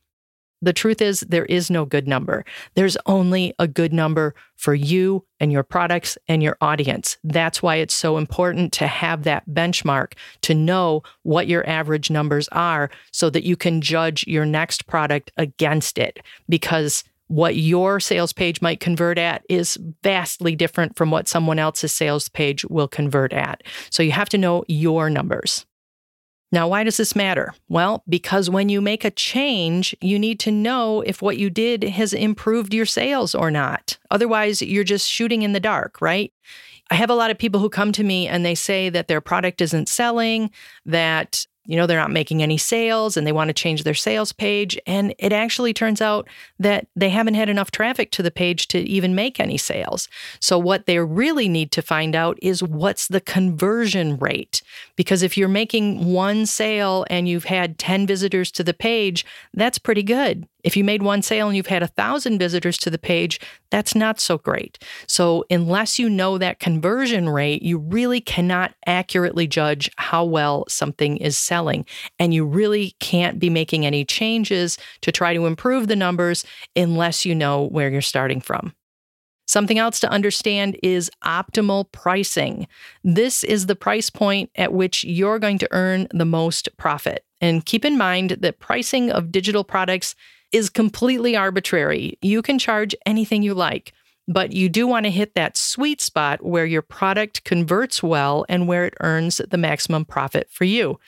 The 0.62 0.74
truth 0.74 1.02
is, 1.02 1.22
there 1.22 1.46
is 1.46 1.70
no 1.70 1.86
good 1.86 2.08
number. 2.08 2.44
There's 2.76 2.98
only 3.06 3.54
a 3.60 3.68
good 3.68 3.94
number 3.94 4.36
for 4.56 4.74
you 4.74 5.26
and 5.40 5.52
your 5.52 5.64
products 5.64 6.18
and 6.28 6.44
your 6.44 6.58
audience. 6.60 7.18
That's 7.24 7.64
why 7.64 7.76
it's 7.76 7.94
so 7.94 8.18
important 8.18 8.74
to 8.74 8.88
have 8.88 9.24
that 9.24 9.48
benchmark 9.50 10.14
to 10.42 10.54
know 10.54 11.04
what 11.24 11.48
your 11.48 11.68
average 11.68 12.10
numbers 12.10 12.50
are 12.50 12.90
so 13.12 13.30
that 13.30 13.46
you 13.46 13.56
can 13.56 13.80
judge 13.80 14.26
your 14.28 14.46
next 14.46 14.86
product 14.86 15.32
against 15.38 15.98
it. 15.98 16.20
Because 16.50 17.06
what 17.28 17.56
your 17.56 18.00
sales 18.00 18.34
page 18.34 18.60
might 18.60 18.80
convert 18.80 19.18
at 19.18 19.46
is 19.48 19.78
vastly 20.04 20.56
different 20.56 20.98
from 20.98 21.12
what 21.12 21.28
someone 21.28 21.60
else's 21.60 21.94
sales 21.94 22.28
page 22.28 22.66
will 22.66 22.88
convert 22.88 23.32
at. 23.34 23.62
So 23.92 24.04
you 24.04 24.12
have 24.12 24.30
to 24.30 24.38
know 24.38 24.66
your 24.68 25.10
numbers. 25.12 25.66
Now, 26.52 26.68
why 26.68 26.84
does 26.84 26.98
this 26.98 27.16
matter? 27.16 27.54
Well, 27.68 28.04
because 28.10 28.50
when 28.50 28.70
you 28.70 28.82
make 28.82 29.06
a 29.06 29.12
change, 29.12 29.96
you 30.02 30.18
need 30.18 30.40
to 30.42 30.52
know 30.52 31.02
if 31.02 31.22
what 31.22 31.38
you 31.38 31.50
did 31.50 31.84
has 31.84 32.12
improved 32.12 32.74
your 32.74 32.88
sales 32.88 33.36
or 33.36 33.52
not. 33.52 33.98
Otherwise, 34.10 34.62
you're 34.62 34.84
just 34.84 35.08
shooting 35.08 35.44
in 35.44 35.54
the 35.54 35.60
dark, 35.60 36.02
right? 36.02 36.34
I 36.90 36.96
have 36.96 37.12
a 37.12 37.16
lot 37.16 37.30
of 37.30 37.38
people 37.38 37.60
who 37.60 37.70
come 37.70 37.92
to 37.92 38.04
me 38.04 38.28
and 38.28 38.44
they 38.44 38.56
say 38.56 38.90
that 38.90 39.08
their 39.08 39.22
product 39.22 39.62
isn't 39.62 39.90
selling, 39.90 40.50
that 40.88 41.46
you 41.66 41.76
know, 41.76 41.86
they're 41.86 42.00
not 42.00 42.12
making 42.12 42.42
any 42.42 42.58
sales 42.58 43.16
and 43.16 43.28
they 43.28 43.32
want 43.32 43.50
to 43.50 43.54
change 43.54 43.84
their 43.84 43.94
sales 43.94 44.32
page. 44.32 44.80
And 44.88 45.14
it 45.20 45.32
actually 45.32 45.74
turns 45.74 46.02
out 46.02 46.28
that 46.58 46.88
they 46.96 47.10
haven't 47.10 47.36
had 47.36 47.50
enough 47.50 47.70
traffic 47.72 48.12
to 48.12 48.24
the 48.24 48.32
page 48.32 48.68
to 48.70 48.80
even 48.80 49.14
make 49.14 49.40
any 49.40 49.58
sales. 49.58 50.08
So, 50.40 50.58
what 50.58 50.86
they 50.86 51.00
really 51.00 51.48
need 51.48 51.72
to 51.74 51.82
find 51.82 52.16
out 52.16 52.40
is 52.42 52.64
what's 52.64 53.08
the 53.08 53.22
conversion 53.22 54.18
rate. 54.18 54.62
Because 54.96 55.22
if 55.22 55.38
you're 55.38 55.48
making 55.48 56.12
one 56.12 56.46
sale 56.46 57.06
and 57.10 57.28
you've 57.28 57.46
had 57.46 57.78
10 57.78 58.08
visitors 58.08 58.52
to 58.54 58.64
the 58.64 58.74
page, 58.74 59.26
that's 59.54 59.78
pretty 59.78 60.04
good. 60.04 60.48
If 60.64 60.76
you 60.76 60.84
made 60.84 61.04
one 61.04 61.22
sale 61.22 61.48
and 61.48 61.56
you've 61.56 61.68
had 61.68 61.84
a 61.84 61.88
thousand 61.88 62.38
visitors 62.38 62.78
to 62.80 62.90
the 62.90 62.98
page, 62.98 63.40
that's 63.70 63.96
not 63.96 64.20
so 64.20 64.38
great. 64.38 64.78
So, 65.08 65.46
unless 65.50 66.00
you 66.00 66.10
know 66.10 66.38
that 66.38 66.60
conversion 66.60 67.30
rate, 67.30 67.62
you 67.62 67.78
really 67.78 68.20
cannot 68.20 68.74
accurately 68.86 69.48
judge 69.48 69.90
how 69.98 70.26
well 70.26 70.66
something 70.68 71.18
is 71.18 71.38
selling. 71.50 71.86
And 72.20 72.34
you 72.34 72.46
really 72.46 72.96
can't 73.00 73.40
be 73.40 73.50
making 73.50 73.86
any 73.86 74.06
changes 74.06 74.78
to 75.02 75.12
try 75.12 75.34
to 75.34 75.48
improve 75.48 75.88
the 75.88 75.96
numbers 75.96 76.46
unless 76.76 77.26
you 77.26 77.36
know 77.36 77.66
where 77.66 77.90
you're 77.90 78.02
starting 78.02 78.40
from. 78.40 78.74
Something 79.48 79.80
else 79.80 80.00
to 80.02 80.12
understand 80.12 80.78
is 80.84 81.10
optimal 81.26 81.92
pricing. 81.92 82.68
This 83.04 83.44
is 83.44 83.66
the 83.66 83.76
price 83.76 84.12
point 84.12 84.52
at 84.56 84.74
which 84.74 85.04
you're 85.04 85.40
going 85.40 85.58
to 85.58 85.68
earn 85.72 86.08
the 86.14 86.24
most 86.24 86.70
profit. 86.78 87.26
And 87.42 87.66
keep 87.66 87.84
in 87.84 87.98
mind 87.98 88.38
that 88.42 88.60
pricing 88.60 89.10
of 89.10 89.32
digital 89.32 89.64
products 89.64 90.14
is 90.52 90.70
completely 90.70 91.36
arbitrary. 91.36 92.20
You 92.22 92.44
can 92.44 92.60
charge 92.60 92.94
anything 93.08 93.42
you 93.42 93.56
like, 93.56 93.92
but 94.28 94.52
you 94.52 94.70
do 94.70 94.86
want 94.86 95.06
to 95.08 95.12
hit 95.12 95.34
that 95.34 95.58
sweet 95.58 96.00
spot 96.00 96.46
where 96.46 96.66
your 96.66 96.84
product 96.84 97.44
converts 97.44 98.04
well 98.04 98.46
and 98.50 98.68
where 98.68 98.86
it 98.86 98.94
earns 99.00 99.42
the 99.50 99.58
maximum 99.58 100.06
profit 100.06 100.48
for 100.52 100.66
you. 100.66 101.00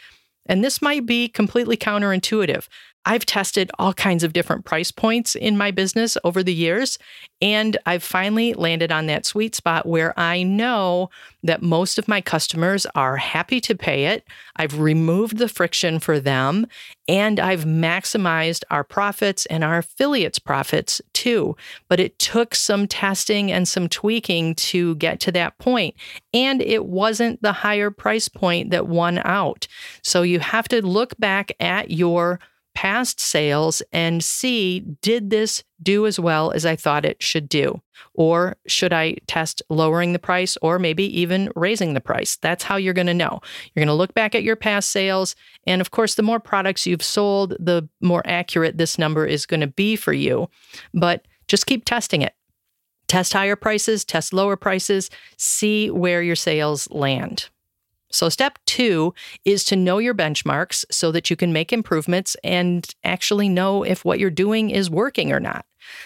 And 0.45 0.63
this 0.63 0.81
might 0.81 1.05
be 1.05 1.27
completely 1.27 1.77
counterintuitive. 1.77 2.67
I've 3.05 3.25
tested 3.25 3.71
all 3.79 3.93
kinds 3.93 4.23
of 4.23 4.33
different 4.33 4.65
price 4.65 4.91
points 4.91 5.35
in 5.35 5.57
my 5.57 5.71
business 5.71 6.17
over 6.23 6.43
the 6.43 6.53
years, 6.53 6.99
and 7.41 7.77
I've 7.85 8.03
finally 8.03 8.53
landed 8.53 8.91
on 8.91 9.07
that 9.07 9.25
sweet 9.25 9.55
spot 9.55 9.87
where 9.87 10.17
I 10.19 10.43
know 10.43 11.09
that 11.43 11.63
most 11.63 11.97
of 11.97 12.07
my 12.07 12.21
customers 12.21 12.85
are 12.93 13.17
happy 13.17 13.59
to 13.61 13.75
pay 13.75 14.05
it. 14.05 14.23
I've 14.55 14.79
removed 14.79 15.37
the 15.37 15.47
friction 15.47 15.99
for 15.99 16.19
them, 16.19 16.67
and 17.07 17.39
I've 17.39 17.65
maximized 17.65 18.63
our 18.69 18.83
profits 18.83 19.47
and 19.47 19.63
our 19.63 19.79
affiliates' 19.79 20.39
profits 20.39 21.01
too. 21.13 21.55
But 21.89 21.99
it 21.99 22.19
took 22.19 22.53
some 22.53 22.87
testing 22.87 23.51
and 23.51 23.67
some 23.67 23.89
tweaking 23.89 24.55
to 24.55 24.95
get 24.95 25.19
to 25.21 25.31
that. 25.31 25.55
And 26.33 26.61
it 26.61 26.85
wasn't 26.85 27.41
the 27.41 27.51
higher 27.51 27.91
price 27.91 28.27
point 28.27 28.71
that 28.71 28.87
won 28.87 29.19
out. 29.23 29.67
So 30.03 30.21
you 30.21 30.39
have 30.39 30.67
to 30.69 30.85
look 30.85 31.17
back 31.17 31.51
at 31.59 31.91
your 31.91 32.39
past 32.73 33.19
sales 33.19 33.81
and 33.91 34.23
see 34.23 34.79
did 35.01 35.29
this 35.29 35.63
do 35.81 36.05
as 36.05 36.19
well 36.19 36.51
as 36.51 36.65
I 36.65 36.75
thought 36.75 37.05
it 37.05 37.21
should 37.21 37.49
do? 37.49 37.81
Or 38.13 38.57
should 38.67 38.93
I 38.93 39.17
test 39.27 39.61
lowering 39.69 40.13
the 40.13 40.19
price 40.19 40.57
or 40.61 40.79
maybe 40.79 41.03
even 41.19 41.51
raising 41.55 41.93
the 41.93 42.01
price? 42.01 42.37
That's 42.37 42.63
how 42.63 42.75
you're 42.75 42.93
going 42.93 43.07
to 43.07 43.13
know. 43.13 43.39
You're 43.73 43.85
going 43.85 43.93
to 43.93 43.93
look 43.93 44.13
back 44.13 44.35
at 44.35 44.43
your 44.43 44.55
past 44.55 44.91
sales. 44.91 45.35
And 45.67 45.81
of 45.81 45.91
course, 45.91 46.15
the 46.15 46.23
more 46.23 46.39
products 46.39 46.85
you've 46.85 47.03
sold, 47.03 47.55
the 47.59 47.87
more 48.01 48.21
accurate 48.25 48.77
this 48.77 48.97
number 48.97 49.25
is 49.25 49.45
going 49.45 49.61
to 49.61 49.67
be 49.67 49.95
for 49.95 50.13
you. 50.13 50.49
But 50.93 51.25
just 51.47 51.65
keep 51.65 51.85
testing 51.85 52.21
it. 52.21 52.33
Test 53.07 53.33
higher 53.33 53.55
prices, 53.55 54.05
test 54.05 54.33
lower 54.33 54.55
prices, 54.55 55.09
see 55.37 55.91
where 55.91 56.21
your 56.21 56.35
sales 56.35 56.89
land. 56.91 57.49
So, 58.11 58.29
step 58.29 58.59
two 58.65 59.13
is 59.45 59.63
to 59.65 59.75
know 59.75 59.97
your 59.97 60.13
benchmarks 60.13 60.85
so 60.91 61.11
that 61.11 61.29
you 61.29 61.35
can 61.35 61.53
make 61.53 61.71
improvements 61.71 62.35
and 62.43 62.87
actually 63.03 63.49
know 63.49 63.83
if 63.83 64.05
what 64.05 64.19
you're 64.19 64.29
doing 64.29 64.69
is 64.69 64.89
working 64.89 65.31
or 65.31 65.39
not. 65.39 65.65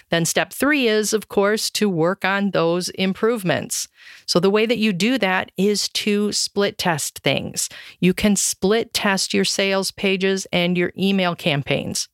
Then, 0.09 0.25
step 0.25 0.53
three 0.53 0.87
is, 0.87 1.13
of 1.13 1.27
course, 1.27 1.69
to 1.71 1.89
work 1.89 2.23
on 2.23 2.51
those 2.51 2.89
improvements. 2.89 3.87
So, 4.25 4.39
the 4.39 4.49
way 4.49 4.65
that 4.65 4.77
you 4.77 4.93
do 4.93 5.17
that 5.17 5.51
is 5.57 5.89
to 5.89 6.31
split 6.31 6.77
test 6.77 7.19
things. 7.19 7.69
You 7.99 8.13
can 8.13 8.35
split 8.35 8.93
test 8.93 9.33
your 9.33 9.45
sales 9.45 9.91
pages 9.91 10.47
and 10.51 10.77
your 10.77 10.91
email 10.97 11.35
campaigns. 11.35 12.07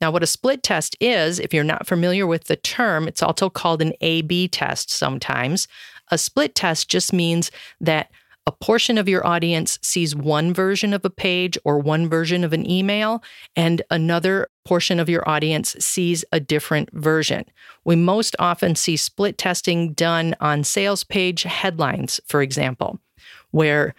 Now, 0.00 0.10
what 0.10 0.22
a 0.22 0.26
split 0.26 0.62
test 0.62 0.96
is, 1.00 1.38
if 1.38 1.54
you're 1.54 1.64
not 1.64 1.86
familiar 1.86 2.26
with 2.26 2.44
the 2.44 2.56
term, 2.56 3.08
it's 3.08 3.22
also 3.22 3.48
called 3.48 3.80
an 3.80 3.92
A 4.00 4.22
B 4.22 4.48
test 4.48 4.90
sometimes. 4.90 5.66
A 6.10 6.18
split 6.18 6.54
test 6.54 6.90
just 6.90 7.12
means 7.12 7.50
that 7.80 8.10
a 8.46 8.52
portion 8.52 8.98
of 8.98 9.08
your 9.08 9.26
audience 9.26 9.78
sees 9.82 10.14
one 10.14 10.52
version 10.52 10.92
of 10.92 11.04
a 11.04 11.10
page 11.10 11.56
or 11.64 11.78
one 11.78 12.08
version 12.08 12.44
of 12.44 12.52
an 12.52 12.68
email, 12.68 13.22
and 13.56 13.80
another 13.90 14.48
portion 14.64 15.00
of 15.00 15.08
your 15.08 15.26
audience 15.28 15.74
sees 15.78 16.24
a 16.30 16.40
different 16.40 16.90
version. 16.92 17.44
We 17.84 17.96
most 17.96 18.36
often 18.38 18.74
see 18.74 18.96
split 18.96 19.38
testing 19.38 19.94
done 19.94 20.34
on 20.40 20.62
sales 20.64 21.04
page 21.04 21.44
headlines, 21.44 22.20
for 22.26 22.42
example, 22.42 23.00
where 23.50 23.94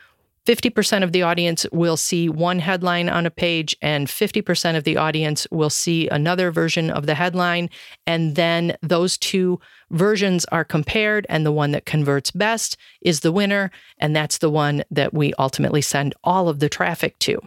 50% 0.46 1.02
of 1.02 1.12
the 1.12 1.24
audience 1.24 1.66
will 1.72 1.98
see 1.98 2.30
one 2.30 2.60
headline 2.60 3.10
on 3.10 3.26
a 3.26 3.32
page, 3.32 3.76
and 3.82 4.08
50% 4.08 4.78
of 4.78 4.84
the 4.84 4.96
audience 4.96 5.48
will 5.50 5.72
see 5.72 6.08
another 6.10 6.52
version 6.52 6.92
of 6.92 7.08
the 7.08 7.16
headline. 7.16 7.68
And 8.06 8.36
then 8.36 8.78
those 8.84 9.18
two 9.18 9.60
versions 9.92 10.46
are 10.46 10.64
compared, 10.64 11.26
and 11.30 11.46
the 11.46 11.52
one 11.52 11.72
that 11.72 11.86
converts 11.86 12.32
best 12.32 12.78
is 13.02 13.22
the 13.22 13.32
winner. 13.32 13.72
And 13.98 14.16
that's 14.16 14.40
the 14.40 14.50
one 14.50 14.84
that 14.92 15.14
we 15.14 15.34
ultimately 15.40 15.82
send 15.82 16.14
all 16.24 16.50
of 16.50 16.60
the 16.60 16.70
traffic 16.70 17.18
to. 17.20 17.40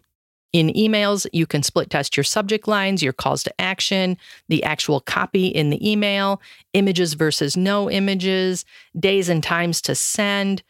In 0.53 0.69
emails, 0.69 1.27
you 1.33 1.47
can 1.47 1.63
split 1.63 1.91
test 1.91 2.17
your 2.17 2.25
subject 2.25 2.67
lines, 2.67 3.03
your 3.03 3.13
calls 3.13 3.43
to 3.43 3.61
action, 3.61 4.17
the 4.49 4.65
actual 4.65 5.01
copy 5.01 5.49
in 5.49 5.69
the 5.69 5.91
email, 5.91 6.41
images 6.73 7.13
versus 7.13 7.57
no 7.57 7.91
images, 7.91 8.65
days 8.99 9.29
and 9.29 9.43
times 9.43 9.83
to 9.83 9.95
send 9.95 10.63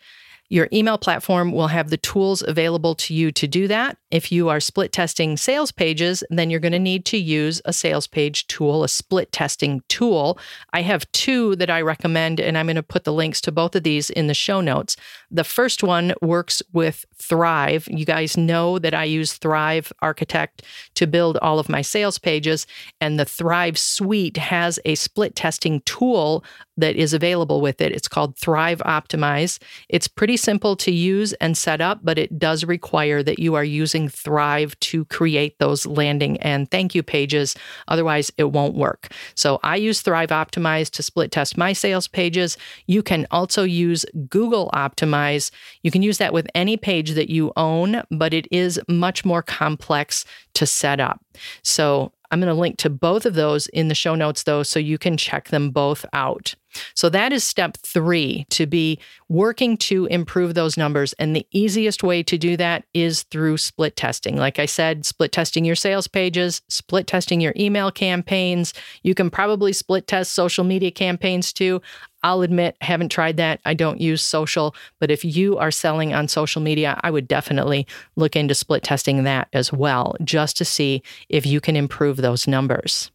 Your 0.50 0.68
email 0.72 0.96
platform 0.96 1.52
will 1.52 1.66
have 1.66 1.90
the 1.90 1.98
tools 1.98 2.42
available 2.46 2.94
to 2.94 3.12
you 3.12 3.30
to 3.32 3.46
do 3.46 3.68
that. 3.68 3.98
If 4.10 4.32
you 4.32 4.48
are 4.48 4.60
split 4.60 4.92
testing 4.92 5.36
sales 5.36 5.70
pages, 5.70 6.24
then 6.30 6.48
you're 6.48 6.60
going 6.60 6.72
to 6.72 6.78
need 6.78 7.04
to 7.06 7.18
use 7.18 7.60
a 7.66 7.72
sales 7.74 8.06
page 8.06 8.46
tool, 8.46 8.82
a 8.82 8.88
split 8.88 9.30
testing 9.30 9.82
tool. 9.88 10.38
I 10.72 10.80
have 10.80 11.10
two 11.12 11.54
that 11.56 11.68
I 11.68 11.82
recommend, 11.82 12.40
and 12.40 12.56
I'm 12.56 12.64
going 12.66 12.76
to 12.76 12.82
put 12.82 13.04
the 13.04 13.12
links 13.12 13.42
to 13.42 13.52
both 13.52 13.76
of 13.76 13.82
these 13.82 14.08
in 14.08 14.26
the 14.26 14.34
show 14.34 14.62
notes. 14.62 14.96
The 15.30 15.44
first 15.44 15.82
one 15.82 16.14
works 16.22 16.62
with 16.72 17.04
Thrive. 17.16 17.86
You 17.90 18.06
guys 18.06 18.38
know 18.38 18.78
that 18.78 18.94
I 18.94 19.04
use 19.04 19.34
Thrive 19.34 19.92
Architect 20.00 20.62
to 20.94 21.06
build 21.06 21.36
all 21.38 21.58
of 21.58 21.68
my 21.68 21.82
sales 21.82 22.18
pages, 22.18 22.66
and 23.02 23.20
the 23.20 23.26
Thrive 23.26 23.76
suite 23.76 24.38
has 24.38 24.78
a 24.86 24.94
split 24.94 25.36
testing 25.36 25.82
tool 25.82 26.42
that 26.78 26.96
is 26.96 27.12
available 27.12 27.60
with 27.60 27.82
it. 27.82 27.92
It's 27.92 28.08
called 28.08 28.38
Thrive 28.38 28.78
Optimize. 28.86 29.58
It's 29.90 30.08
pretty 30.08 30.37
simple 30.38 30.76
to 30.76 30.90
use 30.90 31.34
and 31.34 31.56
set 31.56 31.80
up, 31.80 32.00
but 32.02 32.18
it 32.18 32.38
does 32.38 32.64
require 32.64 33.22
that 33.22 33.38
you 33.38 33.54
are 33.54 33.64
using 33.64 34.08
Thrive 34.08 34.78
to 34.80 35.04
create 35.06 35.58
those 35.58 35.84
landing 35.84 36.38
and 36.38 36.70
thank 36.70 36.94
you 36.94 37.02
pages. 37.02 37.54
Otherwise, 37.88 38.30
it 38.38 38.52
won't 38.52 38.74
work. 38.74 39.12
So 39.34 39.60
I 39.62 39.76
use 39.76 40.00
Thrive 40.00 40.30
Optimize 40.30 40.88
to 40.90 41.02
split 41.02 41.30
test 41.30 41.58
my 41.58 41.72
sales 41.72 42.08
pages. 42.08 42.56
You 42.86 43.02
can 43.02 43.26
also 43.30 43.64
use 43.64 44.06
Google 44.28 44.70
Optimize. 44.72 45.50
You 45.82 45.90
can 45.90 46.02
use 46.02 46.18
that 46.18 46.32
with 46.32 46.46
any 46.54 46.76
page 46.76 47.12
that 47.12 47.28
you 47.28 47.52
own, 47.56 48.02
but 48.10 48.32
it 48.32 48.48
is 48.50 48.80
much 48.88 49.24
more 49.24 49.42
complex 49.42 50.24
to 50.54 50.66
set 50.66 51.00
up. 51.00 51.20
So 51.62 52.12
I'm 52.30 52.40
going 52.40 52.54
to 52.54 52.60
link 52.60 52.78
to 52.78 52.90
both 52.90 53.24
of 53.26 53.34
those 53.34 53.68
in 53.68 53.88
the 53.88 53.94
show 53.94 54.14
notes, 54.14 54.42
though, 54.42 54.62
so 54.62 54.78
you 54.78 54.98
can 54.98 55.16
check 55.16 55.48
them 55.48 55.70
both 55.70 56.04
out. 56.12 56.54
So 56.94 57.08
that 57.08 57.32
is 57.32 57.44
step 57.44 57.76
three 57.78 58.46
to 58.50 58.66
be 58.66 58.98
working 59.28 59.76
to 59.78 60.06
improve 60.06 60.54
those 60.54 60.76
numbers. 60.76 61.12
And 61.14 61.34
the 61.34 61.46
easiest 61.50 62.02
way 62.02 62.22
to 62.22 62.38
do 62.38 62.56
that 62.56 62.84
is 62.94 63.22
through 63.24 63.58
split 63.58 63.96
testing. 63.96 64.36
Like 64.36 64.58
I 64.58 64.66
said, 64.66 65.04
split 65.06 65.32
testing 65.32 65.64
your 65.64 65.76
sales 65.76 66.06
pages, 66.06 66.62
split 66.68 67.06
testing 67.06 67.40
your 67.40 67.54
email 67.56 67.90
campaigns. 67.90 68.74
You 69.02 69.14
can 69.14 69.30
probably 69.30 69.72
split 69.72 70.06
test 70.06 70.32
social 70.32 70.64
media 70.64 70.90
campaigns 70.90 71.52
too. 71.52 71.80
I'll 72.22 72.42
admit, 72.42 72.76
haven't 72.80 73.10
tried 73.10 73.36
that. 73.36 73.60
I 73.64 73.74
don't 73.74 74.00
use 74.00 74.22
social, 74.22 74.74
but 74.98 75.10
if 75.10 75.24
you 75.24 75.56
are 75.58 75.70
selling 75.70 76.14
on 76.14 76.26
social 76.26 76.60
media, 76.60 76.98
I 77.02 77.10
would 77.10 77.28
definitely 77.28 77.86
look 78.16 78.34
into 78.34 78.54
split 78.56 78.82
testing 78.82 79.22
that 79.22 79.48
as 79.52 79.72
well, 79.72 80.16
just 80.24 80.56
to 80.58 80.64
see 80.64 81.02
if 81.28 81.46
you 81.46 81.60
can 81.60 81.76
improve 81.76 82.16
those 82.16 82.48
numbers. 82.48 83.10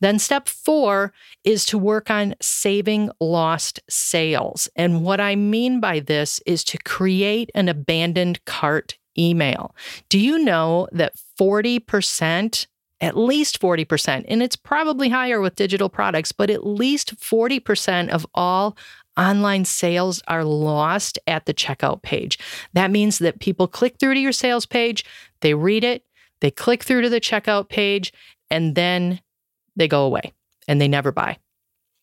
Then, 0.00 0.18
step 0.18 0.48
four 0.48 1.12
is 1.44 1.64
to 1.66 1.78
work 1.78 2.10
on 2.10 2.34
saving 2.40 3.10
lost 3.20 3.80
sales. 3.88 4.68
And 4.76 5.04
what 5.04 5.20
I 5.20 5.36
mean 5.36 5.80
by 5.80 6.00
this 6.00 6.40
is 6.46 6.64
to 6.64 6.78
create 6.78 7.50
an 7.54 7.68
abandoned 7.68 8.44
cart 8.44 8.98
email. 9.18 9.74
Do 10.08 10.18
you 10.18 10.38
know 10.38 10.88
that 10.92 11.14
40%? 11.40 12.66
At 12.98 13.14
least 13.14 13.60
40%, 13.60 14.24
and 14.26 14.42
it's 14.42 14.56
probably 14.56 15.10
higher 15.10 15.38
with 15.38 15.54
digital 15.54 15.90
products, 15.90 16.32
but 16.32 16.48
at 16.48 16.66
least 16.66 17.14
40% 17.16 18.08
of 18.08 18.26
all 18.34 18.74
online 19.16 19.64
sales 19.64 20.22
are 20.28 20.44
lost 20.44 21.18
at 21.26 21.46
the 21.46 21.54
checkout 21.54 22.02
page. 22.02 22.38
That 22.72 22.90
means 22.90 23.18
that 23.18 23.40
people 23.40 23.68
click 23.68 23.96
through 23.98 24.14
to 24.14 24.20
your 24.20 24.32
sales 24.32 24.66
page, 24.66 25.04
they 25.40 25.54
read 25.54 25.84
it, 25.84 26.04
they 26.40 26.50
click 26.50 26.84
through 26.84 27.02
to 27.02 27.08
the 27.08 27.20
checkout 27.20 27.68
page, 27.68 28.12
and 28.50 28.74
then 28.74 29.20
they 29.76 29.88
go 29.88 30.04
away 30.04 30.32
and 30.66 30.80
they 30.80 30.88
never 30.88 31.12
buy. 31.12 31.38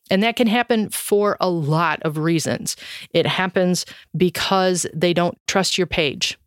And 0.10 0.22
that 0.24 0.36
can 0.36 0.48
happen 0.48 0.90
for 0.90 1.38
a 1.40 1.50
lot 1.50 2.02
of 2.04 2.18
reasons. 2.18 2.76
It 3.12 3.26
happens 3.26 3.86
because 4.16 4.86
they 4.94 5.14
don't 5.14 5.38
trust 5.48 5.78
your 5.78 5.88
page. 5.88 6.38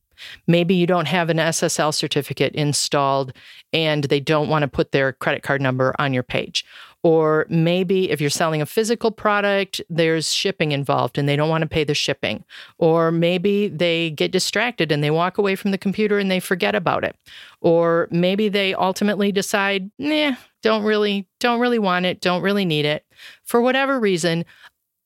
Maybe 0.46 0.74
you 0.74 0.86
don't 0.86 1.08
have 1.08 1.28
an 1.30 1.36
SSL 1.38 1.92
certificate 1.92 2.54
installed 2.54 3.32
and 3.72 4.04
they 4.04 4.20
don't 4.20 4.48
want 4.48 4.62
to 4.62 4.68
put 4.68 4.92
their 4.92 5.12
credit 5.12 5.42
card 5.42 5.60
number 5.60 5.94
on 5.98 6.14
your 6.14 6.22
page. 6.22 6.64
Or 7.02 7.46
maybe 7.48 8.10
if 8.10 8.20
you're 8.20 8.30
selling 8.30 8.60
a 8.60 8.66
physical 8.66 9.12
product, 9.12 9.80
there's 9.88 10.32
shipping 10.32 10.72
involved 10.72 11.18
and 11.18 11.28
they 11.28 11.36
don't 11.36 11.48
want 11.48 11.62
to 11.62 11.68
pay 11.68 11.84
the 11.84 11.94
shipping. 11.94 12.44
Or 12.78 13.12
maybe 13.12 13.68
they 13.68 14.10
get 14.10 14.32
distracted 14.32 14.90
and 14.90 15.04
they 15.04 15.12
walk 15.12 15.38
away 15.38 15.54
from 15.54 15.70
the 15.70 15.78
computer 15.78 16.18
and 16.18 16.30
they 16.30 16.40
forget 16.40 16.74
about 16.74 17.04
it. 17.04 17.14
Or 17.60 18.08
maybe 18.10 18.48
they 18.48 18.74
ultimately 18.74 19.30
decide, 19.30 19.90
nah, 19.98 20.34
don't 20.66 20.84
really, 20.84 21.26
don't 21.40 21.60
really 21.60 21.78
want 21.78 22.06
it, 22.06 22.20
don't 22.20 22.42
really 22.42 22.64
need 22.64 22.84
it. 22.84 23.04
For 23.44 23.60
whatever 23.60 23.98
reason, 23.98 24.44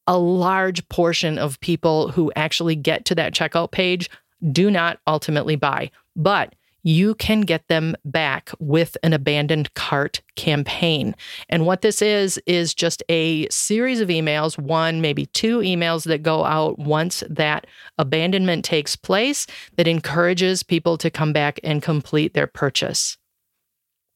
a 0.06 0.18
large 0.18 0.88
portion 0.88 1.38
of 1.38 1.60
people 1.60 2.08
who 2.08 2.32
actually 2.34 2.74
get 2.74 3.04
to 3.06 3.14
that 3.14 3.34
checkout 3.34 3.70
page 3.70 4.10
do 4.50 4.70
not 4.70 4.98
ultimately 5.06 5.56
buy. 5.56 5.90
But 6.16 6.54
you 6.82 7.14
can 7.16 7.42
get 7.42 7.68
them 7.68 7.94
back 8.04 8.50
with 8.58 8.96
an 9.02 9.12
abandoned 9.12 9.72
cart 9.74 10.22
campaign. 10.36 11.14
And 11.48 11.66
what 11.66 11.82
this 11.82 12.00
is, 12.00 12.40
is 12.46 12.73
just 12.73 13.02
a 13.08 13.46
series 13.50 14.00
of 14.00 14.08
emails, 14.08 14.58
one, 14.58 15.00
maybe 15.00 15.26
two 15.26 15.58
emails 15.58 16.04
that 16.04 16.23
go 16.23 16.44
out 16.44 16.78
once 16.78 17.23
that 17.28 17.66
abandonment 17.99 18.64
takes 18.64 18.96
place 18.96 19.46
that 19.76 19.86
encourages 19.86 20.62
people 20.62 20.96
to 20.99 21.10
come 21.10 21.32
back 21.32 21.60
and 21.62 21.82
complete 21.82 22.32
their 22.32 22.46
purchase. 22.46 23.18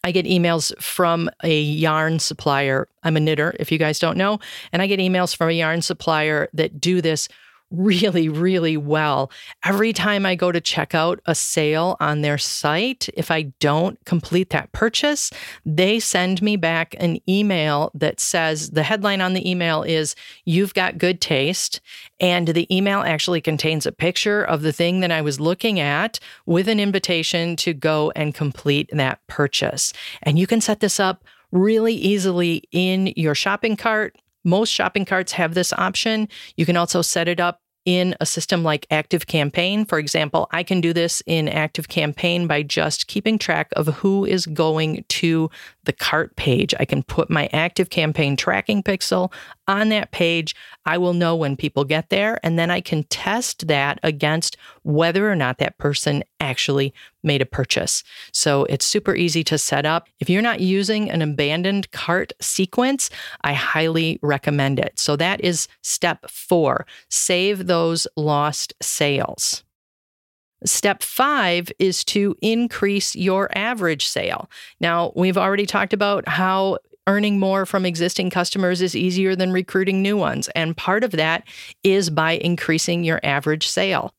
I 0.04 0.12
get 0.12 0.26
emails 0.26 0.76
from 0.80 1.30
a 1.42 1.62
yarn 1.62 2.18
supplier. 2.18 2.86
I'm 3.02 3.16
a 3.16 3.20
knitter, 3.20 3.56
if 3.58 3.72
you 3.72 3.78
guys 3.78 3.98
don't 3.98 4.18
know. 4.18 4.38
And 4.70 4.82
I 4.82 4.86
get 4.86 5.00
emails 5.00 5.34
from 5.34 5.48
a 5.48 5.52
yarn 5.52 5.80
supplier 5.80 6.48
that 6.52 6.78
do 6.78 7.00
this 7.00 7.26
really, 7.76 8.28
really 8.28 8.76
well. 8.76 9.30
Every 9.64 9.92
time 9.92 10.26
I 10.26 10.34
go 10.34 10.52
to 10.52 10.60
check 10.60 10.94
out 10.94 11.20
a 11.26 11.34
sale 11.34 11.96
on 12.00 12.20
their 12.20 12.38
site, 12.38 13.08
if 13.14 13.30
I 13.30 13.52
don't 13.60 14.02
complete 14.04 14.50
that 14.50 14.72
purchase, 14.72 15.30
they 15.64 16.00
send 16.00 16.42
me 16.42 16.56
back 16.56 16.94
an 16.98 17.18
email 17.28 17.90
that 17.94 18.20
says 18.20 18.70
the 18.70 18.82
headline 18.82 19.20
on 19.20 19.34
the 19.34 19.48
email 19.48 19.82
is, 19.82 20.14
You've 20.44 20.74
got 20.74 20.98
good 20.98 21.20
taste. 21.20 21.80
And 22.20 22.48
the 22.48 22.74
email 22.74 23.00
actually 23.00 23.40
contains 23.40 23.86
a 23.86 23.92
picture 23.92 24.42
of 24.42 24.62
the 24.62 24.72
thing 24.72 25.00
that 25.00 25.10
I 25.10 25.20
was 25.20 25.40
looking 25.40 25.80
at 25.80 26.18
with 26.46 26.68
an 26.68 26.80
invitation 26.80 27.56
to 27.56 27.74
go 27.74 28.12
and 28.14 28.34
complete 28.34 28.88
that 28.92 29.20
purchase. 29.26 29.92
And 30.22 30.38
you 30.38 30.46
can 30.46 30.60
set 30.60 30.80
this 30.80 31.00
up 31.00 31.24
really 31.52 31.94
easily 31.94 32.64
in 32.72 33.12
your 33.16 33.34
shopping 33.34 33.76
cart 33.76 34.16
most 34.44 34.70
shopping 34.70 35.04
carts 35.04 35.32
have 35.32 35.54
this 35.54 35.72
option. 35.72 36.28
You 36.56 36.66
can 36.66 36.76
also 36.76 37.02
set 37.02 37.28
it 37.28 37.40
up 37.40 37.60
in 37.84 38.14
a 38.20 38.26
system 38.26 38.62
like 38.62 38.86
Active 38.90 39.26
Campaign. 39.26 39.84
For 39.84 39.98
example, 39.98 40.48
I 40.50 40.62
can 40.62 40.80
do 40.80 40.92
this 40.92 41.22
in 41.26 41.48
Active 41.48 41.88
Campaign 41.88 42.46
by 42.46 42.62
just 42.62 43.06
keeping 43.06 43.38
track 43.38 43.68
of 43.76 43.86
who 43.88 44.24
is 44.24 44.46
going 44.46 45.04
to 45.08 45.50
the 45.84 45.92
cart 45.92 46.36
page. 46.36 46.74
I 46.78 46.84
can 46.84 47.02
put 47.02 47.30
my 47.30 47.48
Active 47.52 47.90
Campaign 47.90 48.36
tracking 48.36 48.82
pixel 48.82 49.32
on 49.66 49.88
that 49.88 50.10
page. 50.12 50.54
I 50.84 50.98
will 50.98 51.14
know 51.14 51.34
when 51.34 51.56
people 51.56 51.84
get 51.84 52.10
there, 52.10 52.38
and 52.42 52.58
then 52.58 52.70
I 52.70 52.80
can 52.80 53.04
test 53.04 53.66
that 53.68 53.98
against 54.02 54.56
whether 54.82 55.30
or 55.30 55.34
not 55.34 55.58
that 55.58 55.78
person 55.78 56.22
actually 56.40 56.92
made 57.22 57.40
a 57.42 57.46
purchase. 57.46 58.04
So 58.32 58.64
it's 58.64 58.84
super 58.84 59.14
easy 59.14 59.42
to 59.44 59.58
set 59.58 59.86
up. 59.86 60.08
If 60.20 60.28
you're 60.28 60.42
not 60.42 60.60
using 60.60 61.10
an 61.10 61.22
abandoned 61.22 61.90
cart 61.90 62.32
sequence, 62.40 63.10
I 63.40 63.54
highly 63.54 64.18
recommend 64.22 64.78
it. 64.78 64.98
So 64.98 65.16
that 65.16 65.40
is 65.40 65.66
step 65.82 66.30
four 66.30 66.86
save 67.08 67.66
those 67.66 68.06
lost 68.16 68.74
sales. 68.82 69.63
Step 70.64 71.02
five 71.02 71.70
is 71.78 72.04
to 72.04 72.34
increase 72.40 73.14
your 73.14 73.50
average 73.56 74.06
sale. 74.06 74.50
Now, 74.80 75.12
we've 75.14 75.38
already 75.38 75.66
talked 75.66 75.92
about 75.92 76.26
how 76.28 76.78
earning 77.06 77.38
more 77.38 77.66
from 77.66 77.84
existing 77.84 78.30
customers 78.30 78.80
is 78.80 78.96
easier 78.96 79.36
than 79.36 79.52
recruiting 79.52 80.00
new 80.00 80.16
ones. 80.16 80.48
And 80.54 80.76
part 80.76 81.04
of 81.04 81.10
that 81.12 81.46
is 81.82 82.08
by 82.08 82.32
increasing 82.32 83.04
your 83.04 83.20
average 83.22 83.66
sale. 83.66 84.14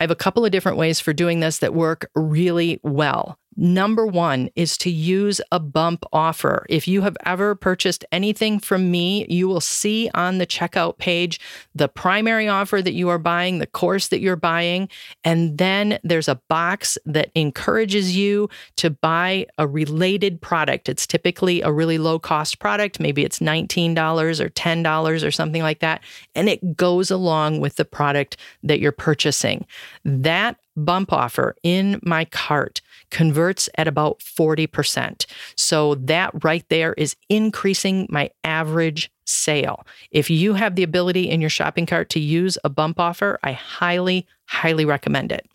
I 0.00 0.04
have 0.04 0.10
a 0.10 0.16
couple 0.16 0.44
of 0.44 0.50
different 0.50 0.78
ways 0.78 0.98
for 0.98 1.12
doing 1.12 1.38
this 1.38 1.58
that 1.58 1.74
work 1.74 2.10
really 2.16 2.80
well. 2.82 3.38
Number 3.56 4.06
one 4.06 4.48
is 4.56 4.78
to 4.78 4.90
use 4.90 5.40
a 5.50 5.60
bump 5.60 6.04
offer. 6.12 6.64
If 6.70 6.88
you 6.88 7.02
have 7.02 7.16
ever 7.26 7.54
purchased 7.54 8.04
anything 8.10 8.58
from 8.58 8.90
me, 8.90 9.26
you 9.28 9.46
will 9.46 9.60
see 9.60 10.10
on 10.14 10.38
the 10.38 10.46
checkout 10.46 10.96
page 10.98 11.38
the 11.74 11.88
primary 11.88 12.48
offer 12.48 12.80
that 12.80 12.94
you 12.94 13.10
are 13.10 13.18
buying, 13.18 13.58
the 13.58 13.66
course 13.66 14.08
that 14.08 14.20
you're 14.20 14.36
buying, 14.36 14.88
and 15.22 15.58
then 15.58 15.98
there's 16.02 16.28
a 16.28 16.40
box 16.48 16.96
that 17.04 17.30
encourages 17.34 18.16
you 18.16 18.48
to 18.76 18.88
buy 18.88 19.46
a 19.58 19.66
related 19.66 20.40
product. 20.40 20.88
It's 20.88 21.06
typically 21.06 21.60
a 21.60 21.72
really 21.72 21.98
low 21.98 22.18
cost 22.18 22.58
product, 22.58 23.00
maybe 23.00 23.22
it's 23.22 23.38
$19 23.38 24.40
or 24.40 24.48
$10 24.48 25.26
or 25.26 25.30
something 25.30 25.62
like 25.62 25.80
that, 25.80 26.02
and 26.34 26.48
it 26.48 26.76
goes 26.76 27.10
along 27.10 27.60
with 27.60 27.76
the 27.76 27.84
product 27.84 28.38
that 28.62 28.80
you're 28.80 28.92
purchasing. 28.92 29.66
That 30.04 30.56
bump 30.76 31.12
offer 31.12 31.54
in 31.62 32.00
my 32.02 32.24
cart 32.24 32.80
converts 33.12 33.68
at 33.76 33.86
about 33.86 34.18
40%. 34.18 35.26
So 35.56 35.94
that 35.96 36.32
right 36.42 36.64
there 36.68 36.94
is 36.94 37.14
increasing 37.28 38.08
my 38.10 38.30
average 38.42 39.12
sale. 39.24 39.86
If 40.10 40.30
you 40.30 40.54
have 40.54 40.74
the 40.74 40.82
ability 40.82 41.30
in 41.30 41.40
your 41.40 41.50
shopping 41.50 41.86
cart 41.86 42.08
to 42.10 42.20
use 42.20 42.58
a 42.64 42.68
bump 42.68 42.98
offer, 42.98 43.38
I 43.44 43.52
highly, 43.52 44.26
highly 44.46 44.84
recommend 44.84 45.30
it. 45.30 45.46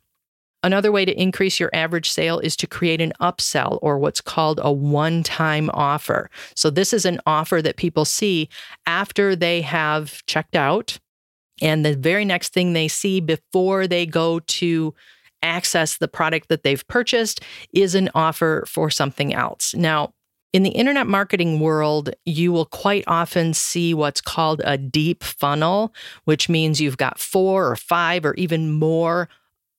Another 0.63 0.91
way 0.91 1.05
to 1.05 1.21
increase 1.21 1.59
your 1.59 1.69
average 1.73 2.09
sale 2.09 2.39
is 2.39 2.55
to 2.57 2.67
create 2.67 3.01
an 3.01 3.13
upsell 3.21 3.79
or 3.81 3.99
what's 3.99 4.21
called 4.21 4.59
a 4.63 4.71
one 4.71 5.23
time 5.23 5.69
offer. 5.73 6.29
So, 6.55 6.69
this 6.69 6.93
is 6.93 7.05
an 7.05 7.19
offer 7.25 7.61
that 7.61 7.77
people 7.77 8.05
see 8.05 8.49
after 8.85 9.35
they 9.35 9.61
have 9.61 10.25
checked 10.25 10.55
out. 10.55 10.99
And 11.61 11.85
the 11.85 11.95
very 11.95 12.25
next 12.25 12.53
thing 12.53 12.73
they 12.73 12.87
see 12.87 13.19
before 13.19 13.87
they 13.87 14.05
go 14.05 14.39
to 14.39 14.93
access 15.41 15.97
the 15.97 16.07
product 16.07 16.49
that 16.49 16.63
they've 16.63 16.87
purchased 16.87 17.41
is 17.73 17.95
an 17.95 18.09
offer 18.15 18.63
for 18.67 18.89
something 18.89 19.33
else. 19.33 19.73
Now, 19.75 20.13
in 20.53 20.63
the 20.63 20.69
internet 20.71 21.07
marketing 21.07 21.59
world, 21.59 22.09
you 22.25 22.51
will 22.51 22.65
quite 22.65 23.03
often 23.05 23.53
see 23.53 23.93
what's 23.93 24.21
called 24.21 24.61
a 24.63 24.77
deep 24.77 25.23
funnel, 25.23 25.93
which 26.23 26.49
means 26.49 26.81
you've 26.81 26.97
got 26.97 27.19
four 27.19 27.67
or 27.67 27.75
five 27.75 28.25
or 28.25 28.33
even 28.35 28.71
more 28.71 29.29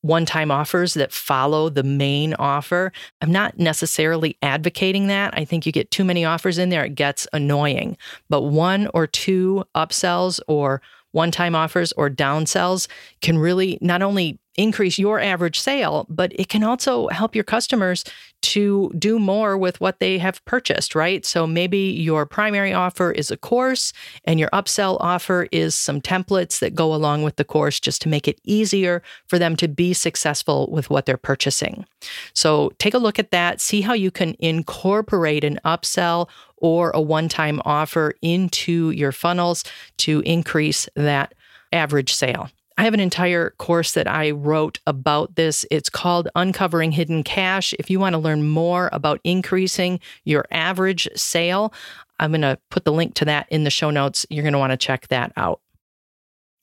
one 0.03 0.25
time 0.25 0.51
offers 0.51 0.95
that 0.95 1.13
follow 1.13 1.69
the 1.69 1.83
main 1.83 2.35
offer. 2.35 2.93
I'm 3.21 3.33
not 3.33 3.59
necessarily 3.59 4.37
advocating 4.43 5.09
that. 5.09 5.37
I 5.37 5.45
think 5.45 5.67
you 5.67 5.73
get 5.73 5.91
too 5.91 6.05
many 6.05 6.25
offers 6.25 6.59
in 6.59 6.69
there, 6.69 6.85
it 6.85 6.95
gets 6.95 7.27
annoying. 7.33 7.97
But 8.29 8.43
one 8.43 8.89
or 8.95 9.07
two 9.07 9.65
upsells 9.75 10.39
or 10.47 10.81
one 11.13 11.31
time 11.31 11.55
offers 11.55 11.93
or 11.93 12.11
downsells 12.11 12.87
can 13.23 13.39
really 13.39 13.79
not 13.81 14.03
only 14.03 14.39
increase 14.59 14.99
your 14.99 15.21
average 15.21 15.59
sale, 15.59 16.05
but 16.09 16.33
it 16.35 16.49
can 16.49 16.63
also 16.63 17.09
help 17.09 17.35
your 17.35 17.45
customers 17.45 18.05
to 18.41 18.93
do 18.99 19.19
more 19.19 19.57
with 19.57 19.81
what 19.81 19.99
they 20.01 20.19
have 20.19 20.45
purchased, 20.45 20.95
right? 20.95 21.25
So 21.25 21.47
maybe 21.47 21.79
your 21.79 22.27
primary 22.27 22.73
offer 22.73 23.11
is 23.11 23.31
a 23.31 23.37
course 23.37 23.93
and 24.25 24.39
your 24.39 24.51
upsell 24.51 24.97
offer 25.01 25.49
is 25.51 25.75
some 25.75 26.01
templates 26.01 26.61
that 26.61 26.75
go 26.75 26.95
along 26.95 27.23
with 27.23 27.37
the 27.37 27.45
course 27.45 27.81
just 27.81 28.01
to 28.03 28.09
make 28.09 28.29
it 28.29 28.41
easier 28.45 29.03
for 29.27 29.39
them 29.39 29.57
to 29.57 29.69
be 29.69 29.93
successful 29.93 30.71
with 30.71 30.91
what 30.91 31.07
they're 31.07 31.17
purchasing. 31.17 31.85
So 32.33 32.73
take 32.79 32.95
a 32.95 32.99
look 32.99 33.19
at 33.19 33.31
that, 33.33 33.61
see 33.61 33.81
how 33.81 33.95
you 33.95 34.11
can 34.11 34.37
incorporate 34.39 35.45
an 35.45 35.59
upsell 35.65 36.29
or 36.57 36.91
a 36.91 37.01
one 37.01 37.29
time 37.29 37.61
offer 37.65 38.15
into 38.23 38.91
your 38.91 39.13
funnels 39.13 39.65
to 39.99 40.21
increase 40.21 40.89
that 40.95 41.35
average 41.73 42.15
sale. 42.15 42.51
I 42.79 42.85
have 42.85 42.95
an 42.95 43.01
entire 43.01 43.51
course 43.59 43.93
that 43.93 44.07
I 44.07 44.31
wrote 44.31 44.79
about 44.87 45.35
this. 45.35 45.67
It's 45.69 45.91
called 45.91 46.29
Uncovering 46.37 46.93
Hidden 46.93 47.25
Cash. 47.25 47.75
If 47.77 47.91
you 47.91 47.99
want 47.99 48.13
to 48.13 48.19
learn 48.19 48.49
more 48.49 48.89
about 48.93 49.21
increasing 49.25 49.99
your 50.23 50.45
average 50.53 51.09
sale, 51.17 51.73
I'm 52.21 52.31
going 52.31 52.43
to 52.43 52.57
put 52.71 52.85
the 52.85 52.93
link 52.93 53.15
to 53.15 53.25
that 53.25 53.49
in 53.51 53.65
the 53.65 53.71
show 53.71 53.91
notes. 53.91 54.27
You're 54.31 54.45
going 54.45 54.53
to 54.53 54.61
want 54.61 54.71
to 54.71 54.77
check 54.77 55.09
that 55.09 55.33
out. 55.37 55.61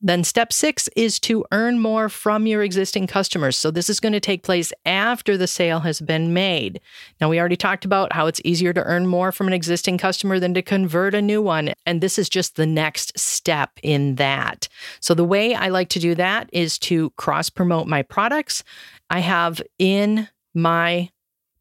Then, 0.06 0.24
step 0.24 0.54
six 0.54 0.88
is 0.96 1.20
to 1.22 1.44
earn 1.52 1.80
more 1.80 2.10
from 2.10 2.46
your 2.46 2.62
existing 2.62 3.08
customers. 3.08 3.58
So, 3.58 3.72
this 3.72 3.90
is 3.90 4.00
going 4.00 4.14
to 4.14 4.20
take 4.20 4.44
place 4.44 4.72
after 4.86 5.36
the 5.36 5.48
sale 5.48 5.80
has 5.80 6.00
been 6.00 6.32
made. 6.32 6.80
Now, 7.20 7.28
we 7.28 7.40
already 7.40 7.56
talked 7.56 7.86
about 7.86 8.14
how 8.14 8.28
it's 8.28 8.40
easier 8.46 8.72
to 8.72 8.84
earn 8.84 9.08
more 9.08 9.32
from 9.32 9.48
an 9.48 9.54
existing 9.54 9.98
customer 9.98 10.40
than 10.40 10.54
to 10.54 10.62
convert 10.62 11.16
a 11.16 11.24
new 11.24 11.42
one. 11.42 11.74
And 11.88 12.02
this 12.02 12.20
is 12.20 12.30
just 12.30 12.56
the 12.56 12.68
next 12.68 13.18
step 13.18 13.72
in 13.82 14.14
that. 14.18 14.68
So, 15.00 15.16
the 15.16 15.26
way 15.26 15.56
I 15.56 15.70
like 15.70 15.90
to 15.90 16.00
do 16.00 16.14
that 16.14 16.52
is 16.54 16.78
to 16.80 17.10
cross 17.18 17.50
promote 17.50 17.88
my 17.88 18.04
products. 18.04 18.64
I 19.10 19.22
have 19.22 19.60
in 19.80 20.30
my 20.54 21.10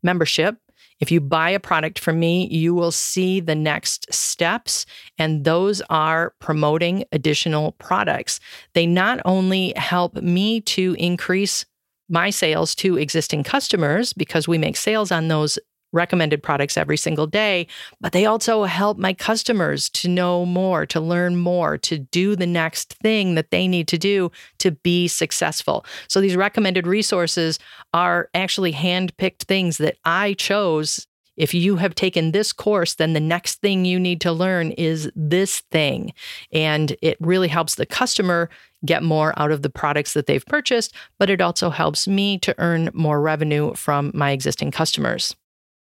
membership 0.03 0.59
if 1.05 1.11
you 1.11 1.21
buy 1.21 1.51
a 1.51 1.61
product 1.61 1.99
from 1.99 2.19
me, 2.19 2.47
you 2.47 2.73
will 2.73 2.90
see 2.90 3.38
the 3.38 3.55
next 3.55 4.11
steps, 4.11 4.87
and 5.19 5.45
those 5.45 5.83
are 5.90 6.33
promoting 6.40 7.05
additional 7.12 7.73
products. 7.73 8.40
They 8.73 8.87
not 8.87 9.21
only 9.27 9.75
help 9.77 10.14
me 10.14 10.62
to 10.62 10.97
increase 10.99 11.67
my 12.09 12.31
sales 12.31 12.75
to 12.77 12.97
existing 12.97 13.45
customers 13.45 14.14
because 14.14 14.49
we 14.49 14.57
make 14.57 14.79
sales 14.79 15.12
on 15.12 15.29
those 15.29 15.59
recommended 15.95 16.43
products 16.43 16.77
every 16.77 16.97
single 16.97 17.27
day, 17.27 17.67
but 18.01 18.13
they 18.13 18.27
also 18.27 18.65
help 18.65 18.99
my 18.99 19.15
customers 19.15 19.89
to 19.91 20.09
know 20.09 20.45
more, 20.45 20.85
to 20.85 21.01
learn 21.01 21.37
more, 21.37 21.79
to 21.79 21.99
do 21.99 22.37
the 22.37 22.47
next 22.47 22.95
thing 22.95 23.35
that 23.37 23.51
they 23.51 23.67
need 23.67 23.89
to 23.89 23.97
do 23.97 24.31
to 24.59 24.73
be 24.73 25.09
successful. 25.09 25.87
So 26.09 26.21
these 26.21 26.37
recommended 26.37 26.87
resources 26.87 27.59
are 27.95 28.29
actually 28.35 28.73
hand-picked 28.73 29.45
things 29.45 29.79
that 29.79 29.97
I 30.05 30.35
chose 30.35 31.07
if 31.37 31.53
you 31.53 31.77
have 31.77 31.95
taken 31.95 32.31
this 32.31 32.53
course, 32.53 32.95
then 32.95 33.13
the 33.13 33.21
next 33.21 33.57
thing 33.57 33.85
you 33.85 33.99
need 33.99 34.21
to 34.21 34.33
learn 34.33 34.71
is 34.73 35.11
this 35.17 35.61
thing. 35.73 36.13
And 36.53 36.97
it 37.03 37.17
really 37.21 37.49
helps 37.49 37.75
the 37.75 37.87
customer 37.87 38.49
get 38.85 39.03
more 39.03 39.37
out 39.37 39.51
of 39.51 39.63
the 39.63 39.71
products 39.71 40.13
that 40.15 40.27
they've 40.27 40.47
purchased, 40.47 40.95
but 41.19 41.31
it 41.31 41.41
also 41.41 41.71
helps 41.71 42.07
me 42.07 42.39
to 42.39 42.55
earn 42.59 42.91
more 42.93 43.21
revenue 43.21 43.75
from 43.75 44.13
my 44.15 44.31
existing 44.31 44.71
customers. 44.71 45.35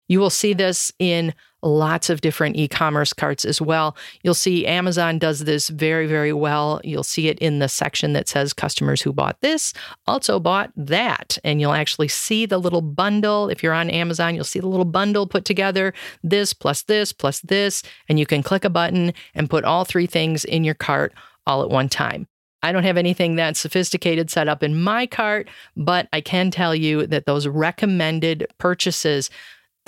You 0.09 0.21
will 0.21 0.31
see 0.31 0.55
this 0.55 0.93
in 0.99 1.35
lots 1.63 2.09
of 2.09 2.21
different 2.21 2.57
e 2.57 2.69
commerce 2.69 3.13
carts 3.13 3.45
as 3.45 3.61
well. 3.61 3.97
You'll 4.23 4.35
see 4.35 4.67
Amazon 4.67 5.19
does 5.19 5.41
this 5.41 5.69
very, 5.69 6.07
very 6.07 6.33
well. 6.33 6.81
You'll 6.85 7.03
see 7.03 7.29
it 7.29 7.39
in 7.41 7.59
the 7.59 7.69
section 7.69 8.13
that 8.13 8.29
says 8.29 8.53
customers 8.53 9.03
who 9.03 9.13
bought 9.13 9.41
this 9.41 9.73
also 10.07 10.39
bought 10.39 10.73
that. 10.77 11.39
And 11.45 11.61
you'll 11.61 11.73
actually 11.73 12.09
see 12.09 12.47
the 12.47 12.59
little 12.59 12.83
bundle. 12.83 13.49
If 13.49 13.63
you're 13.63 13.73
on 13.73 13.91
Amazon, 13.91 14.35
you'll 14.35 14.45
see 14.45 14.61
the 14.61 14.69
little 14.69 14.85
bundle 14.85 15.27
put 15.27 15.45
together 15.45 15.93
this 16.23 16.53
plus 16.53 16.83
this 16.83 17.13
plus 17.13 17.41
this. 17.41 17.83
And 18.09 18.19
you 18.19 18.27
can 18.27 18.43
click 18.43 18.65
a 18.65 18.71
button 18.71 19.13
and 19.35 19.51
put 19.51 19.65
all 19.65 19.85
three 19.85 20.07
things 20.07 20.45
in 20.45 20.65
your 20.65 20.75
cart 20.75 21.13
all 21.47 21.63
at 21.63 21.71
one 21.71 21.89
time. 21.89 22.29
I 22.63 22.73
don't 22.73 22.83
have 22.83 22.97
anything 22.97 23.37
that 23.37 23.57
sophisticated 23.57 24.31
set 24.31 24.49
up 24.49 24.65
in 24.65 24.81
my 24.81 25.07
cart, 25.07 25.49
but 25.77 26.09
I 26.13 26.21
can 26.21 26.51
tell 26.51 26.75
you 26.75 27.07
that 27.07 27.25
those 27.25 27.47
recommended 27.47 28.49
purchases 28.59 29.31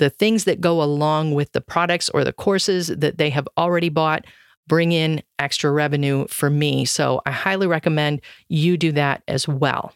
the 0.00 0.10
things 0.10 0.44
that 0.44 0.60
go 0.60 0.82
along 0.82 1.34
with 1.34 1.52
the 1.52 1.60
products 1.60 2.08
or 2.08 2.24
the 2.24 2.32
courses 2.32 2.88
that 2.88 3.18
they 3.18 3.30
have 3.30 3.46
already 3.56 3.90
bought 3.90 4.24
bring 4.66 4.92
in 4.92 5.22
extra 5.38 5.70
revenue 5.70 6.26
for 6.28 6.48
me. 6.48 6.84
So 6.84 7.20
I 7.26 7.30
highly 7.30 7.66
recommend 7.66 8.22
you 8.48 8.76
do 8.76 8.92
that 8.92 9.22
as 9.28 9.46
well. 9.46 9.92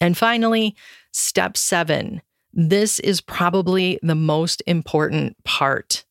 And 0.00 0.16
finally, 0.16 0.74
step 1.12 1.56
seven. 1.56 2.22
This 2.52 2.98
is 3.00 3.20
probably 3.20 3.98
the 4.02 4.14
most 4.14 4.62
important 4.66 5.36
part. 5.44 6.04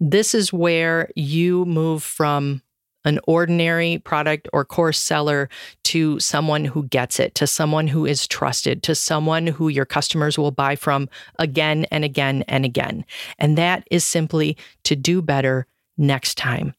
This 0.00 0.34
is 0.34 0.52
where 0.52 1.10
you 1.14 1.66
move 1.66 2.02
from 2.02 2.62
an 3.04 3.20
ordinary 3.26 3.98
product 3.98 4.48
or 4.52 4.64
course 4.64 4.98
seller 4.98 5.48
to 5.84 6.18
someone 6.20 6.64
who 6.64 6.84
gets 6.84 7.20
it, 7.20 7.34
to 7.34 7.46
someone 7.46 7.86
who 7.86 8.06
is 8.06 8.26
trusted, 8.26 8.82
to 8.82 8.94
someone 8.94 9.46
who 9.46 9.68
your 9.68 9.84
customers 9.84 10.38
will 10.38 10.50
buy 10.50 10.76
from 10.76 11.08
again 11.38 11.84
and 11.90 12.04
again 12.04 12.42
and 12.48 12.64
again. 12.64 13.04
And 13.38 13.58
that 13.58 13.86
is 13.90 14.04
simply 14.04 14.56
to 14.84 14.96
do 14.96 15.22
better 15.22 15.66
next 15.96 16.36
time. 16.36 16.74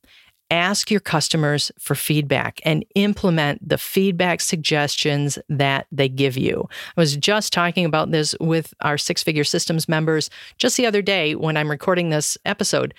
Ask 0.51 0.91
your 0.91 0.99
customers 0.99 1.71
for 1.79 1.95
feedback 1.95 2.61
and 2.63 2.85
implement 2.93 3.67
the 3.67 3.79
feedback 3.79 4.41
suggestions 4.41 5.39
that 5.49 5.87
they 5.91 6.07
give 6.07 6.37
you. 6.37 6.69
I 6.95 7.01
was 7.01 7.17
just 7.17 7.51
talking 7.51 7.83
about 7.83 8.11
this 8.11 8.35
with 8.39 8.71
our 8.81 8.97
six 8.97 9.23
figure 9.23 9.43
systems 9.43 9.89
members 9.89 10.29
just 10.59 10.77
the 10.77 10.85
other 10.85 11.01
day 11.01 11.33
when 11.33 11.57
I'm 11.57 11.69
recording 11.69 12.09
this 12.09 12.37
episode 12.45 12.93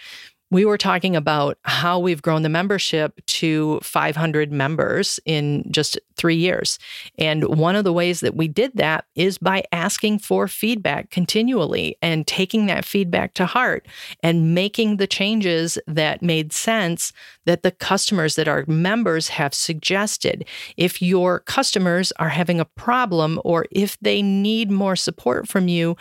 we 0.51 0.65
were 0.65 0.79
talking 0.79 1.17
about 1.17 1.59
how 1.63 1.99
we've 1.99 2.23
grown 2.23 2.43
the 2.43 2.49
membership 2.49 3.21
to 3.27 3.81
500 3.83 4.53
members 4.53 5.19
in 5.25 5.65
just 5.71 5.99
three 6.17 6.37
years. 6.37 6.79
And 7.19 7.45
one 7.59 7.75
of 7.75 7.85
the 7.85 7.93
ways 7.93 8.21
that 8.21 8.37
we 8.37 8.47
did 8.47 8.73
that 8.75 9.07
is 9.17 9.39
by 9.39 9.65
asking 9.73 10.21
for 10.21 10.47
feedback 10.47 11.11
continually 11.11 11.97
and 12.01 12.27
taking 12.27 12.67
that 12.67 12.85
feedback 12.85 13.35
to 13.35 13.47
heart 13.47 13.89
and 14.23 14.55
making 14.55 14.99
the 14.99 15.07
changes 15.07 15.79
that 15.89 16.23
made 16.23 16.53
sense 16.53 17.13
that 17.45 17.63
the 17.63 17.73
customers 17.73 18.37
that 18.37 18.49
our 18.49 18.65
members 18.69 19.29
have 19.29 19.53
suggested. 19.53 20.47
If 20.77 21.03
your 21.03 21.41
customers 21.41 22.13
are 22.13 22.29
having 22.29 22.61
a 22.61 22.65
problem 22.65 23.41
or 23.45 23.67
if 23.73 23.99
they 24.01 24.23
need 24.23 24.71
more 24.71 24.97
support 24.97 25.49
from 25.49 25.67
you, 25.67 25.97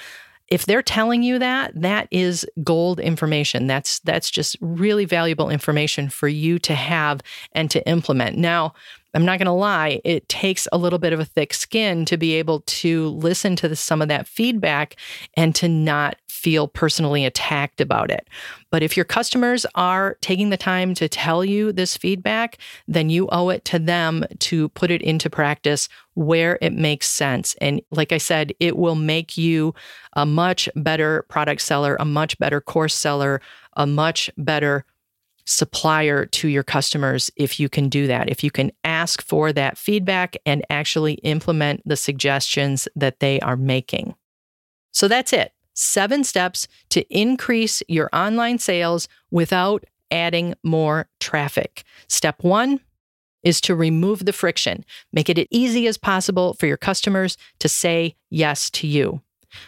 if 0.50 0.66
they're 0.66 0.84
telling 0.84 1.24
you 1.24 1.40
that 1.40 1.72
that 1.80 2.08
is 2.12 2.46
gold 2.64 3.00
information. 3.00 3.68
That's 3.68 4.00
that's 4.00 4.30
just 4.30 4.56
really 4.62 5.06
valuable 5.06 5.50
information 5.50 6.10
for 6.10 6.28
you 6.28 6.60
to 6.60 6.76
have 6.76 7.22
and 7.54 7.70
to 7.72 7.88
implement. 7.88 8.38
Now 8.38 8.74
i'm 9.16 9.26
not 9.26 9.40
going 9.40 9.46
to 9.46 9.52
lie 9.52 10.00
it 10.04 10.28
takes 10.30 10.68
a 10.72 10.78
little 10.78 11.00
bit 11.00 11.14
of 11.14 11.20
a 11.20 11.26
thick 11.26 11.54
skin 11.54 12.06
to 12.06 12.18
be 12.18 12.34
able 12.34 12.62
to 12.62 13.10
listen 13.10 13.56
to 13.56 13.68
the, 13.68 13.76
some 13.76 14.02
of 14.02 14.08
that 14.08 14.28
feedback 14.28 14.96
and 15.36 15.56
to 15.56 15.68
not 15.68 16.18
feel 16.46 16.68
personally 16.68 17.26
attacked 17.26 17.82
about 17.82 18.12
it. 18.12 18.30
But 18.70 18.84
if 18.84 18.96
your 18.96 19.04
customers 19.04 19.66
are 19.74 20.16
taking 20.22 20.52
the 20.52 20.58
time 20.58 20.94
to 20.94 21.10
tell 21.10 21.44
you 21.44 21.72
this 21.72 21.98
feedback, 21.98 22.60
then 22.88 23.10
you 23.10 23.28
owe 23.32 23.50
it 23.50 23.66
to 23.66 23.80
them 23.80 24.24
to 24.42 24.70
put 24.70 24.92
it 24.92 25.02
into 25.02 25.28
practice 25.28 25.90
where 26.14 26.60
it 26.62 26.72
makes 26.72 27.08
sense. 27.08 27.56
And 27.62 27.82
like 27.90 28.12
I 28.12 28.20
said, 28.20 28.54
it 28.60 28.78
will 28.78 28.94
make 28.94 29.40
you 29.40 29.74
a 30.14 30.24
much 30.24 30.70
better 30.76 31.24
product 31.30 31.62
seller, 31.62 31.98
a 32.00 32.06
much 32.06 32.38
better 32.38 32.62
course 32.62 32.94
seller, 32.94 33.42
a 33.76 33.88
much 33.88 34.30
better 34.38 34.86
supplier 35.46 36.26
to 36.26 36.48
your 36.48 36.64
customers 36.64 37.30
if 37.36 37.60
you 37.60 37.70
can 37.70 37.88
do 37.90 38.08
that, 38.08 38.30
if 38.30 38.44
you 38.44 38.52
can 38.52 38.72
ask 38.84 39.22
for 39.22 39.54
that 39.54 39.78
feedback 39.78 40.36
and 40.46 40.66
actually 40.70 41.14
implement 41.16 41.82
the 41.86 41.96
suggestions 41.96 42.88
that 42.96 43.20
they 43.20 43.40
are 43.42 43.56
making. 43.56 44.16
So 44.92 45.08
that's 45.08 45.34
it. 45.34 45.54
Seven 45.74 46.24
steps 46.24 46.68
to 46.90 47.06
increase 47.10 47.84
your 47.88 48.10
online 48.14 48.60
sales 48.60 49.08
without 49.30 49.84
adding 50.10 50.56
more 50.64 51.10
traffic. 51.20 51.84
Step 52.08 52.44
one 52.44 52.80
is 53.44 53.62
to 53.62 53.76
remove 53.76 54.26
the 54.26 54.34
friction, 54.34 54.84
make 55.14 55.30
it 55.30 55.38
as 55.38 55.46
easy 55.52 55.86
as 55.88 55.98
possible 55.98 56.54
for 56.56 56.66
your 56.66 56.78
customers 56.78 57.38
to 57.60 57.70
say 57.70 58.16
yes 58.30 58.70
to 58.72 58.88
you. 58.88 59.22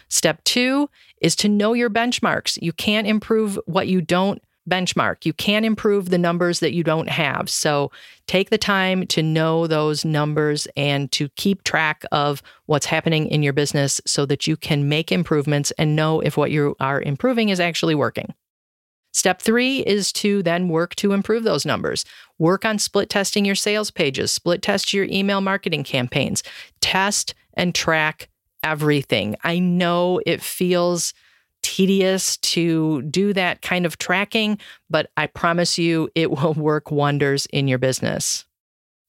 Step 0.08 0.42
two 0.44 0.90
is 1.20 1.36
to 1.36 1.48
know 1.48 1.72
your 1.72 1.90
benchmarks. 1.90 2.58
You 2.60 2.72
can't 2.72 3.06
improve 3.06 3.58
what 3.66 3.86
you 3.86 4.00
don't 4.00 4.42
benchmark. 4.68 5.24
You 5.24 5.32
can 5.32 5.64
improve 5.64 6.10
the 6.10 6.18
numbers 6.18 6.60
that 6.60 6.72
you 6.72 6.84
don't 6.84 7.08
have. 7.08 7.48
So 7.48 7.90
take 8.26 8.50
the 8.50 8.58
time 8.58 9.06
to 9.08 9.22
know 9.22 9.66
those 9.66 10.04
numbers 10.04 10.68
and 10.76 11.10
to 11.12 11.28
keep 11.30 11.64
track 11.64 12.04
of 12.12 12.42
what's 12.66 12.86
happening 12.86 13.26
in 13.26 13.42
your 13.42 13.52
business 13.52 14.00
so 14.06 14.26
that 14.26 14.46
you 14.46 14.56
can 14.56 14.88
make 14.88 15.10
improvements 15.10 15.70
and 15.78 15.96
know 15.96 16.20
if 16.20 16.36
what 16.36 16.50
you 16.50 16.76
are 16.80 17.00
improving 17.00 17.48
is 17.48 17.60
actually 17.60 17.94
working. 17.94 18.34
Step 19.12 19.40
three 19.40 19.80
is 19.80 20.12
to 20.12 20.42
then 20.42 20.68
work 20.68 20.94
to 20.96 21.12
improve 21.12 21.42
those 21.42 21.64
numbers. 21.64 22.04
Work 22.38 22.64
on 22.64 22.78
split 22.78 23.08
testing 23.08 23.44
your 23.44 23.54
sales 23.54 23.90
pages, 23.90 24.30
split 24.30 24.62
test 24.62 24.92
your 24.92 25.06
email 25.06 25.40
marketing 25.40 25.82
campaigns, 25.82 26.42
test 26.80 27.34
and 27.54 27.74
track 27.74 28.28
everything. 28.62 29.34
I 29.42 29.58
know 29.58 30.20
it 30.26 30.42
feels 30.42 31.14
tedious 31.62 32.36
to 32.38 33.02
do 33.02 33.32
that 33.32 33.62
kind 33.62 33.86
of 33.86 33.98
tracking, 33.98 34.58
but 34.90 35.10
I 35.16 35.26
promise 35.26 35.78
you 35.78 36.08
it 36.14 36.30
will 36.32 36.54
work 36.54 36.90
wonders 36.90 37.46
in 37.46 37.68
your 37.68 37.78
business. 37.78 38.44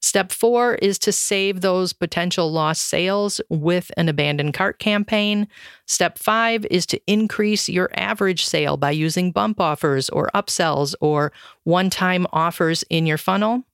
Step 0.01 0.31
four 0.31 0.75
is 0.75 0.97
to 0.99 1.11
save 1.11 1.59
those 1.59 1.91
potential 1.91 2.51
lost 2.51 2.83
sales 2.83 3.41
with 3.49 3.91
an 3.97 4.07
abandoned 4.07 4.53
cart 4.53 4.79
campaign. 4.79 5.47
Step 5.87 6.17
five 6.17 6.65
is 6.71 6.85
to 6.85 7.01
increase 7.05 7.67
your 7.67 7.89
average 7.95 8.45
sale 8.45 8.77
by 8.77 8.91
using 8.91 9.31
bump 9.31 9.59
offers 9.59 10.07
or 10.09 10.29
upsells 10.33 10.95
or 11.01 11.33
one 11.65 11.89
time 11.89 12.25
offers 12.31 12.83
in 12.83 13.05
your 13.05 13.17
funnel. 13.17 13.65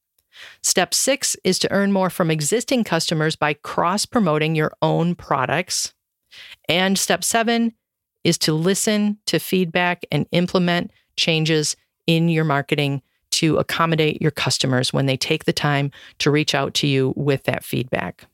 Step 0.64 0.94
six 0.94 1.36
is 1.44 1.60
to 1.60 1.72
earn 1.72 1.92
more 1.92 2.10
from 2.10 2.32
existing 2.32 2.84
customers 2.84 3.36
by 3.36 3.54
cross 3.54 4.06
promoting 4.06 4.56
your 4.56 4.74
own 4.82 5.16
products. 5.16 5.94
And 6.68 6.98
step 6.98 7.24
seven 7.24 7.74
is 8.26 8.38
to 8.40 8.54
listen 8.54 9.18
to 9.28 9.40
feedback 9.40 10.04
and 10.12 10.26
implement 10.32 10.92
changes 11.16 11.78
in 12.08 12.28
your 12.28 12.44
marketing 12.44 13.02
to 13.32 13.58
accommodate 13.58 14.22
your 14.22 14.32
customers 14.32 14.92
when 14.92 15.06
they 15.06 15.16
take 15.16 15.46
the 15.46 15.54
time 15.54 15.92
to 16.18 16.32
reach 16.32 16.56
out 16.56 16.74
to 16.74 16.88
you 16.88 17.14
with 17.16 17.44
that 17.44 17.64
feedback. 17.64 18.26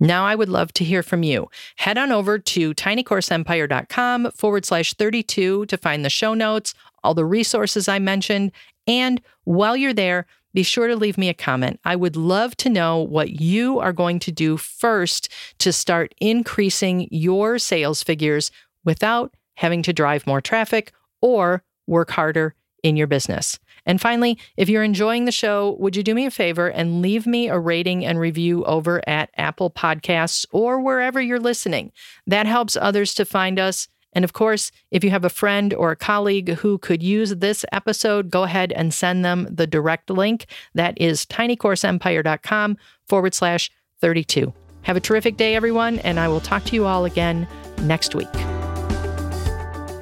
Now, 0.00 0.24
I 0.24 0.34
would 0.34 0.48
love 0.48 0.72
to 0.74 0.84
hear 0.84 1.02
from 1.02 1.22
you. 1.22 1.48
Head 1.76 1.98
on 1.98 2.10
over 2.10 2.38
to 2.38 2.74
tinycourseempire.com 2.74 4.30
forward 4.32 4.64
slash 4.64 4.94
32 4.94 5.66
to 5.66 5.76
find 5.76 6.04
the 6.04 6.10
show 6.10 6.34
notes, 6.34 6.74
all 7.04 7.14
the 7.14 7.24
resources 7.24 7.88
I 7.88 7.98
mentioned. 7.98 8.50
And 8.86 9.20
while 9.44 9.76
you're 9.76 9.92
there, 9.92 10.26
be 10.54 10.62
sure 10.62 10.88
to 10.88 10.96
leave 10.96 11.18
me 11.18 11.28
a 11.28 11.34
comment. 11.34 11.80
I 11.84 11.96
would 11.96 12.16
love 12.16 12.56
to 12.58 12.68
know 12.68 12.98
what 12.98 13.40
you 13.40 13.78
are 13.78 13.92
going 13.92 14.18
to 14.20 14.32
do 14.32 14.56
first 14.56 15.28
to 15.58 15.72
start 15.72 16.14
increasing 16.20 17.08
your 17.10 17.58
sales 17.58 18.02
figures 18.02 18.50
without 18.84 19.34
having 19.54 19.82
to 19.82 19.92
drive 19.92 20.26
more 20.26 20.40
traffic 20.40 20.92
or 21.20 21.62
work 21.86 22.10
harder 22.10 22.54
in 22.82 22.96
your 22.96 23.06
business. 23.06 23.58
And 23.84 24.00
finally, 24.00 24.38
if 24.56 24.68
you're 24.68 24.84
enjoying 24.84 25.24
the 25.24 25.32
show, 25.32 25.76
would 25.80 25.96
you 25.96 26.02
do 26.02 26.14
me 26.14 26.26
a 26.26 26.30
favor 26.30 26.68
and 26.68 27.02
leave 27.02 27.26
me 27.26 27.48
a 27.48 27.58
rating 27.58 28.04
and 28.04 28.18
review 28.18 28.64
over 28.64 29.02
at 29.08 29.30
Apple 29.36 29.70
Podcasts 29.70 30.46
or 30.52 30.80
wherever 30.80 31.20
you're 31.20 31.40
listening? 31.40 31.90
That 32.26 32.46
helps 32.46 32.76
others 32.76 33.14
to 33.14 33.24
find 33.24 33.58
us. 33.58 33.88
And 34.12 34.24
of 34.24 34.34
course, 34.34 34.70
if 34.90 35.02
you 35.02 35.10
have 35.10 35.24
a 35.24 35.30
friend 35.30 35.72
or 35.74 35.90
a 35.90 35.96
colleague 35.96 36.50
who 36.56 36.78
could 36.78 37.02
use 37.02 37.34
this 37.36 37.64
episode, 37.72 38.30
go 38.30 38.42
ahead 38.44 38.70
and 38.72 38.92
send 38.92 39.24
them 39.24 39.48
the 39.50 39.66
direct 39.66 40.10
link. 40.10 40.46
That 40.74 41.00
is 41.00 41.24
tinycourseempire.com 41.26 42.76
forward 43.08 43.34
slash 43.34 43.70
32. 44.00 44.52
Have 44.82 44.96
a 44.96 45.00
terrific 45.00 45.36
day, 45.36 45.54
everyone, 45.54 45.98
and 46.00 46.20
I 46.20 46.28
will 46.28 46.40
talk 46.40 46.64
to 46.64 46.74
you 46.74 46.86
all 46.86 47.04
again 47.04 47.48
next 47.78 48.14
week. 48.14 48.51